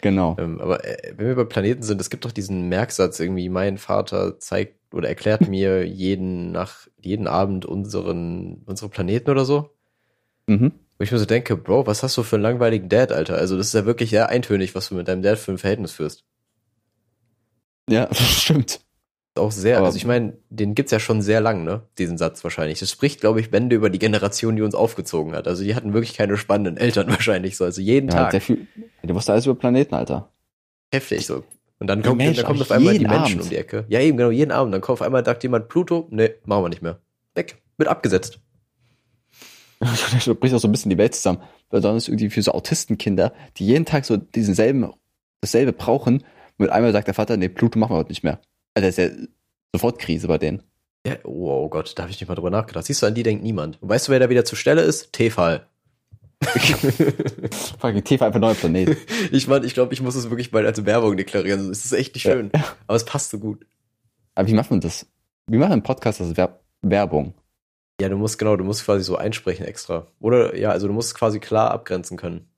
[0.00, 0.36] Genau.
[0.38, 3.78] Ähm, aber äh, wenn wir bei Planeten sind, es gibt doch diesen Merksatz irgendwie, mein
[3.78, 9.70] Vater zeigt oder erklärt mir jeden nach jeden Abend unseren unsere Planeten oder so.
[10.46, 10.72] Mhm.
[10.98, 13.36] Wo ich mir so denke, Bro, was hast du für einen langweiligen Dad, Alter?
[13.36, 15.92] Also das ist ja wirklich sehr eintönig, was du mit deinem Dad für ein Verhältnis
[15.92, 16.24] führst.
[17.90, 18.80] Ja, stimmt.
[19.34, 21.82] Auch sehr, Aber- also ich meine, den gibt's ja schon sehr lang, ne?
[21.98, 22.80] Diesen Satz wahrscheinlich.
[22.80, 25.48] Das spricht, glaube ich, Bände über die Generation, die uns aufgezogen hat.
[25.48, 27.64] Also die hatten wirklich keine spannenden Eltern wahrscheinlich so.
[27.64, 28.30] Also jeden Ja, Tag.
[28.32, 28.66] der viel,
[29.02, 30.30] der wusste alles über Planeten, Alter.
[30.92, 31.44] Heftig so.
[31.82, 33.42] Und dann kommt, Menschen, dann auch auf einmal die Menschen Abend.
[33.42, 33.84] um die Ecke.
[33.88, 34.72] Ja, eben, genau, jeden Abend.
[34.72, 37.00] Dann kommt auf einmal, sagt jemand, Pluto, nee, machen wir nicht mehr.
[37.34, 37.60] Weg.
[37.76, 38.38] Wird abgesetzt.
[39.80, 41.42] Da bricht auch so ein bisschen die Welt zusammen.
[41.70, 44.92] Besonders irgendwie für so Autistenkinder, die jeden Tag so diesen selben,
[45.40, 46.22] dasselbe brauchen.
[46.56, 48.40] Mit einmal sagt der Vater, nee, Pluto machen wir heute nicht mehr.
[48.74, 49.26] Also das ist ja
[49.72, 50.62] sofort Krise bei denen.
[51.04, 52.84] Ja, oh, oh Gott, da habe ich nicht mal drüber nachgedacht.
[52.84, 53.82] Siehst du, an die denkt niemand.
[53.82, 55.12] Und weißt du, wer da wieder zur Stelle ist?
[55.12, 55.66] Tefal.
[57.78, 58.96] Fucking Tefal einfach neuer Planet.
[59.32, 61.70] ich meine, ich glaube, ich muss es wirklich mal als Werbung deklarieren.
[61.70, 62.50] Es ist echt nicht schön.
[62.54, 62.64] Ja.
[62.86, 63.64] Aber es passt so gut.
[64.34, 65.06] Aber wie macht man das?
[65.46, 67.34] Wie macht ein Podcast das Ver Werbung?
[68.00, 70.08] Ja, du musst genau, du musst quasi so einsprechen extra.
[70.18, 72.48] Oder ja, also du musst quasi klar abgrenzen können.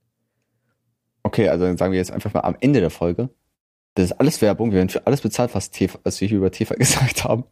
[1.22, 3.30] Okay, also dann sagen wir jetzt einfach mal am Ende der Folge.
[3.94, 6.50] Das ist alles Werbung, wir werden für alles bezahlt, was, TV, was wir hier über
[6.50, 7.44] TV gesagt haben.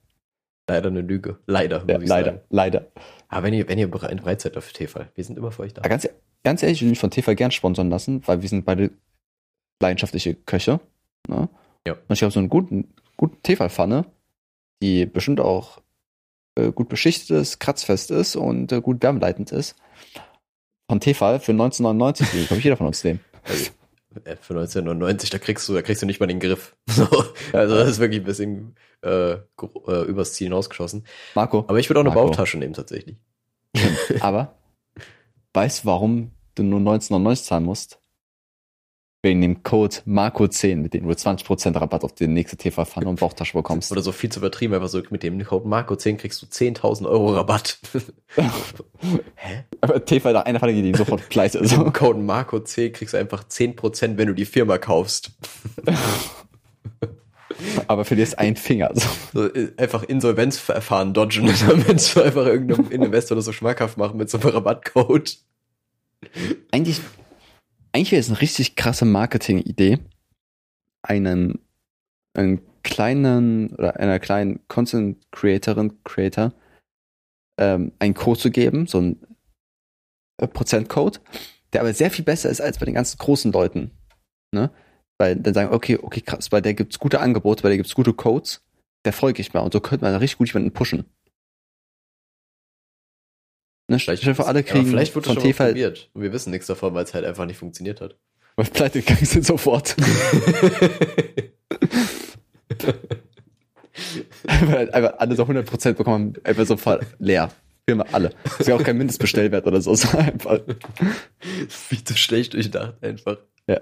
[0.69, 1.39] Leider eine Lüge.
[1.47, 1.85] Leider.
[1.89, 2.41] Ja, leider, sagen.
[2.51, 2.87] leider.
[3.29, 5.83] Aber wenn ihr, wenn ihr bereit seid dafür TV, wir sind immer für euch da.
[5.83, 6.09] Ja, ganz,
[6.45, 8.91] ganz ehrlich, ich will mich von TV gern sponsern lassen, weil wir sind beide
[9.81, 10.81] leidenschaftliche Köche.
[11.29, 11.49] Ne?
[11.87, 11.95] Ja.
[11.95, 14.07] Und ich habe so einen guten, guten TV-Pfanne,
[14.83, 15.81] die bestimmt auch
[16.55, 19.77] äh, gut beschichtet ist, kratzfest ist und äh, gut wärmeleitend ist.
[20.89, 23.21] Von Tefal für 1999, die glaube ich jeder von uns nehmen.
[23.45, 23.71] Also,
[24.13, 26.77] für 1999, da kriegst du, da kriegst du nicht mal den Griff.
[26.91, 27.07] So,
[27.53, 31.05] also das ist wirklich ein bisschen äh, äh, übers Ziel hinausgeschossen.
[31.35, 31.65] Marco.
[31.69, 32.27] Aber ich würde auch eine Marco.
[32.27, 33.17] Bautasche nehmen tatsächlich.
[34.21, 34.55] Aber
[35.55, 38.02] weißt du, warum du nur 1999 zahlen musst?
[39.23, 43.57] Wegen dem Code Marco10, mit dem du 20% Rabatt auf die nächste TV-Pfanne und Bauchtasche
[43.57, 43.93] bekommst.
[43.93, 47.35] Oder so viel zu übertrieben, einfach so mit dem Code Marco10 kriegst du 10.000 Euro
[47.35, 47.79] Rabatt.
[49.37, 49.65] Hä?
[49.81, 51.71] Aber TV, da einer von denen, die sofort pleite ist.
[51.71, 55.31] Mit dem Code Marco10 kriegst du einfach 10%, wenn du die Firma kaufst.
[57.87, 58.91] Aber verlierst einen Finger.
[58.95, 59.09] So.
[59.33, 64.31] so äh, einfach Insolvenzverfahren dodgen, damit du einfach irgendeinem Investor das so schmackhaft machen mit
[64.31, 65.37] so einem Rabattcode.
[66.73, 67.01] Eigentlich
[67.93, 69.99] eigentlich wäre es eine richtig krasse Marketing-Idee,
[71.03, 71.61] einen,
[72.35, 76.53] einen kleinen oder einer kleinen Content Creatorin, Creator,
[77.61, 79.21] ähm, einen Code zu geben, so ein
[80.41, 81.21] äh, Prozentcode,
[81.73, 83.91] der aber sehr viel besser ist als bei den ganzen großen Leuten.
[84.55, 84.71] Ne?
[85.19, 88.15] Weil dann sagen, okay, okay, krass, bei der gibt's gute Angebote, bei der gibt's gute
[88.15, 88.63] Codes,
[89.05, 89.61] der folge ich mal.
[89.61, 91.05] Und so könnte man richtig gut jemanden pushen.
[93.89, 94.87] Ne, vielleicht für alle kriegen.
[94.87, 96.11] Ja, vielleicht wird es schon mal probiert.
[96.15, 98.17] Und wir wissen nichts davon, weil es halt einfach nicht funktioniert hat.
[98.57, 99.97] Weil pleite gegangen sind sofort.
[104.47, 107.51] einfach, einfach alle so 100% bekommen, einfach sofort leer.
[107.89, 108.31] Firma alle.
[108.45, 109.95] Das ist ja auch kein Mindestbestellwert oder so.
[109.97, 110.61] so einfach.
[111.69, 113.39] Viel zu schlecht durchdacht einfach.
[113.67, 113.81] Ja.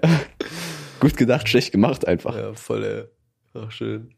[0.99, 2.35] Gut gedacht, schlecht gemacht einfach.
[2.35, 3.03] Ja, voll, ey.
[3.53, 4.13] Ach, schön.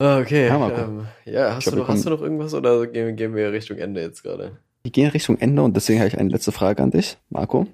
[0.00, 0.46] Ah, okay.
[0.46, 3.52] Ja, ähm, ja hast, glaub, du noch, hast du noch irgendwas oder gehen, gehen wir
[3.52, 4.58] Richtung Ende jetzt gerade?
[4.84, 7.66] Wir gehen Richtung Ende und deswegen habe ich eine letzte Frage an dich, Marco.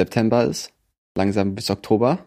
[0.00, 0.72] September ist
[1.16, 2.18] langsam bis Oktober.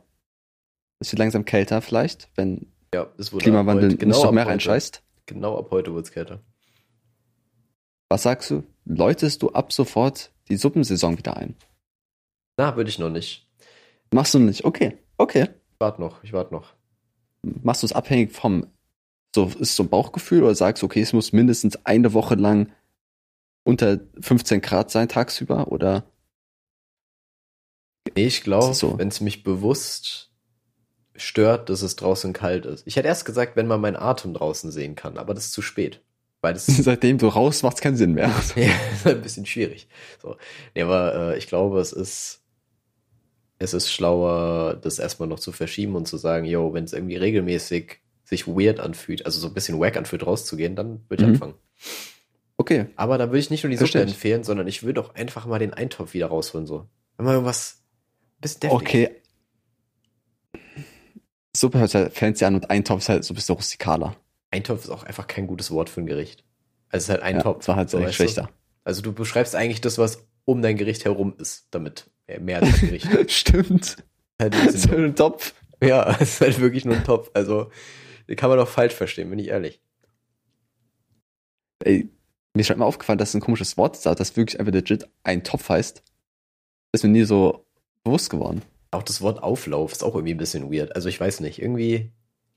[1.00, 3.08] Es wird langsam kälter vielleicht, wenn ja,
[3.40, 5.04] Klimawandel genau nicht noch mehr reinscheißt.
[5.26, 6.40] Genau ab heute wird es kälter.
[8.10, 8.64] Was sagst du?
[8.86, 11.56] Läutest du ab sofort die Suppensaison wieder ein?
[12.58, 13.48] Na, würde ich noch nicht.
[14.14, 14.64] Machst du nicht?
[14.64, 15.44] Okay, okay.
[15.74, 16.74] Ich warte noch, ich warte noch
[17.44, 18.68] machst du es abhängig vom,
[19.36, 22.72] so ist so ein Bauchgefühl oder sagst, okay, es muss mindestens eine Woche lang
[23.64, 26.04] unter 15 Grad sein tagsüber oder?
[28.16, 28.98] Ich glaube, so?
[28.98, 30.32] wenn es mich bewusst
[31.16, 32.86] stört, dass es draußen kalt ist.
[32.88, 35.62] Ich hätte erst gesagt, wenn man meinen Atem draußen sehen kann, aber das ist zu
[35.62, 36.02] spät.
[36.42, 38.32] Weil das Seitdem du raus macht keinen Sinn mehr.
[38.56, 39.88] ja, ist ein bisschen schwierig.
[40.22, 40.38] So.
[40.74, 42.41] Nee, aber äh, ich glaube, es ist
[43.62, 47.16] es ist schlauer, das erstmal noch zu verschieben und zu sagen, yo, wenn es irgendwie
[47.16, 51.34] regelmäßig sich weird anfühlt, also so ein bisschen wack anfühlt, rauszugehen, dann würde ich mhm.
[51.36, 51.54] anfangen.
[52.58, 52.88] Okay.
[52.96, 55.60] Aber da würde ich nicht nur die Suppe empfehlen, sondern ich würde auch einfach mal
[55.60, 56.88] den Eintopf wieder rausholen, so.
[57.18, 57.84] Wenn man irgendwas
[58.40, 58.82] bisschen deftig.
[58.82, 59.10] Okay.
[61.56, 64.16] Suppe hört halt fancy an und Eintopf ist halt so ein bisschen rustikaler.
[64.50, 66.44] Eintopf ist auch einfach kein gutes Wort für ein Gericht.
[66.90, 67.64] Also es ist halt Eintopf.
[67.64, 68.50] Ja, war halt so schlechter.
[68.84, 72.10] Also du beschreibst eigentlich das, was um dein Gericht herum ist, damit
[72.40, 73.10] mehr als Gericht.
[73.32, 73.98] Stimmt.
[74.40, 75.54] Halt ein, ist ein Topf.
[75.84, 77.32] Ja, es ist halt wirklich nur ein Topf.
[77.34, 77.72] Also
[78.36, 79.82] kann man doch falsch verstehen, bin ich ehrlich.
[81.84, 82.10] Ey,
[82.54, 85.08] mir ist schon mal aufgefallen, dass es ein komisches Wort ist, das wirklich einfach legit
[85.24, 86.04] ein Topf heißt.
[86.92, 87.66] Das ist mir nie so
[88.04, 88.62] bewusst geworden.
[88.92, 90.96] Auch das Wort Auflauf ist auch irgendwie ein bisschen weird.
[90.96, 92.12] Also ich weiß nicht, irgendwie.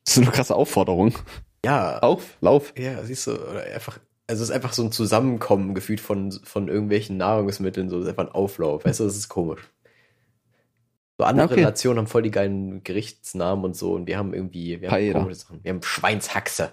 [0.04, 1.16] Das ist eine krasse Aufforderung.
[1.64, 2.00] Ja.
[2.00, 2.74] Auf, Lauf.
[2.76, 6.68] Ja, siehst du, oder einfach also es ist einfach so ein Zusammenkommen gefühlt von, von
[6.68, 8.84] irgendwelchen Nahrungsmitteln, so ist einfach ein Auflauf.
[8.84, 9.60] Weißt du, das ist komisch.
[11.18, 11.62] So andere okay.
[11.62, 15.40] Nationen haben voll die geilen Gerichtsnamen und so und wir haben irgendwie, wir haben komische
[15.40, 15.62] Sachen.
[15.62, 16.72] Wir haben Schweinshaxe.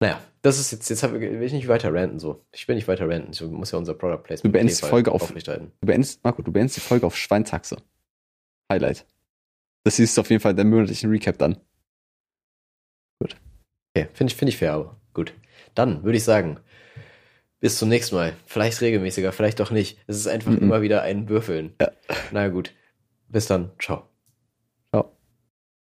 [0.00, 2.44] Naja, das ist jetzt, jetzt will ich nicht weiter ranten so.
[2.52, 3.30] Ich will nicht weiter ranten.
[3.32, 6.50] Ich muss ja unser Product Placement Du beendest die Folge auf, du beendest, Marco, du
[6.50, 7.76] beendest die Folge auf Schweinshaxe.
[8.72, 9.06] Highlight.
[9.84, 11.58] Das ist auf jeden Fall der monatlichen Recap dann.
[13.20, 13.36] Gut.
[13.94, 15.32] Okay, finde ich, finde ich fair, aber gut.
[15.74, 16.58] Dann würde ich sagen,
[17.60, 18.34] bis zum nächsten Mal.
[18.46, 19.98] Vielleicht regelmäßiger, vielleicht auch nicht.
[20.06, 20.58] Es ist einfach mhm.
[20.58, 21.74] immer wieder ein Würfeln.
[21.80, 21.90] Ja.
[22.30, 22.72] Na gut.
[23.28, 23.72] Bis dann.
[23.78, 24.08] Ciao.